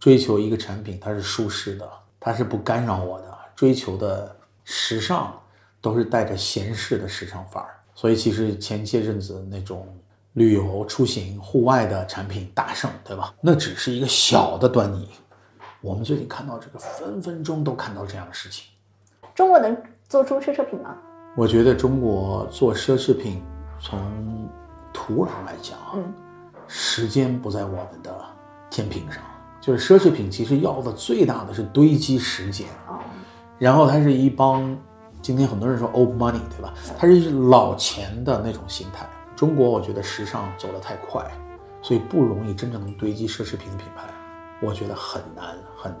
[0.00, 1.86] 追求一个产品它是舒适的，
[2.18, 4.34] 它是不干扰我的，追求的
[4.64, 5.38] 时尚
[5.82, 7.78] 都是带着闲适的时尚范儿。
[7.94, 9.86] 所以其实前些阵子那种
[10.32, 13.34] 旅游出行户外的产品大盛，对吧？
[13.42, 15.10] 那只是一个小的端倪。
[15.82, 18.64] 我们最近看到这个，分分钟都看到这样的事情。
[19.34, 19.76] 中国能
[20.08, 20.96] 做出奢侈品吗？
[21.36, 23.42] 我觉得中国做奢侈品。
[23.84, 24.00] 从
[24.94, 26.10] 土壤来讲，嗯，
[26.66, 28.18] 时间不在我们的
[28.70, 29.22] 天平上。
[29.60, 32.98] 就是奢侈品其实要的最大的是堆积时间，哦，
[33.58, 34.74] 然后它是一帮，
[35.20, 36.72] 今天很多人说 old money，对吧？
[36.98, 39.06] 它是老钱的那种心态。
[39.36, 41.22] 中国我觉得时尚走得太快，
[41.82, 44.04] 所以不容易真正能堆积奢侈品的品牌，
[44.62, 46.00] 我觉得很难很难。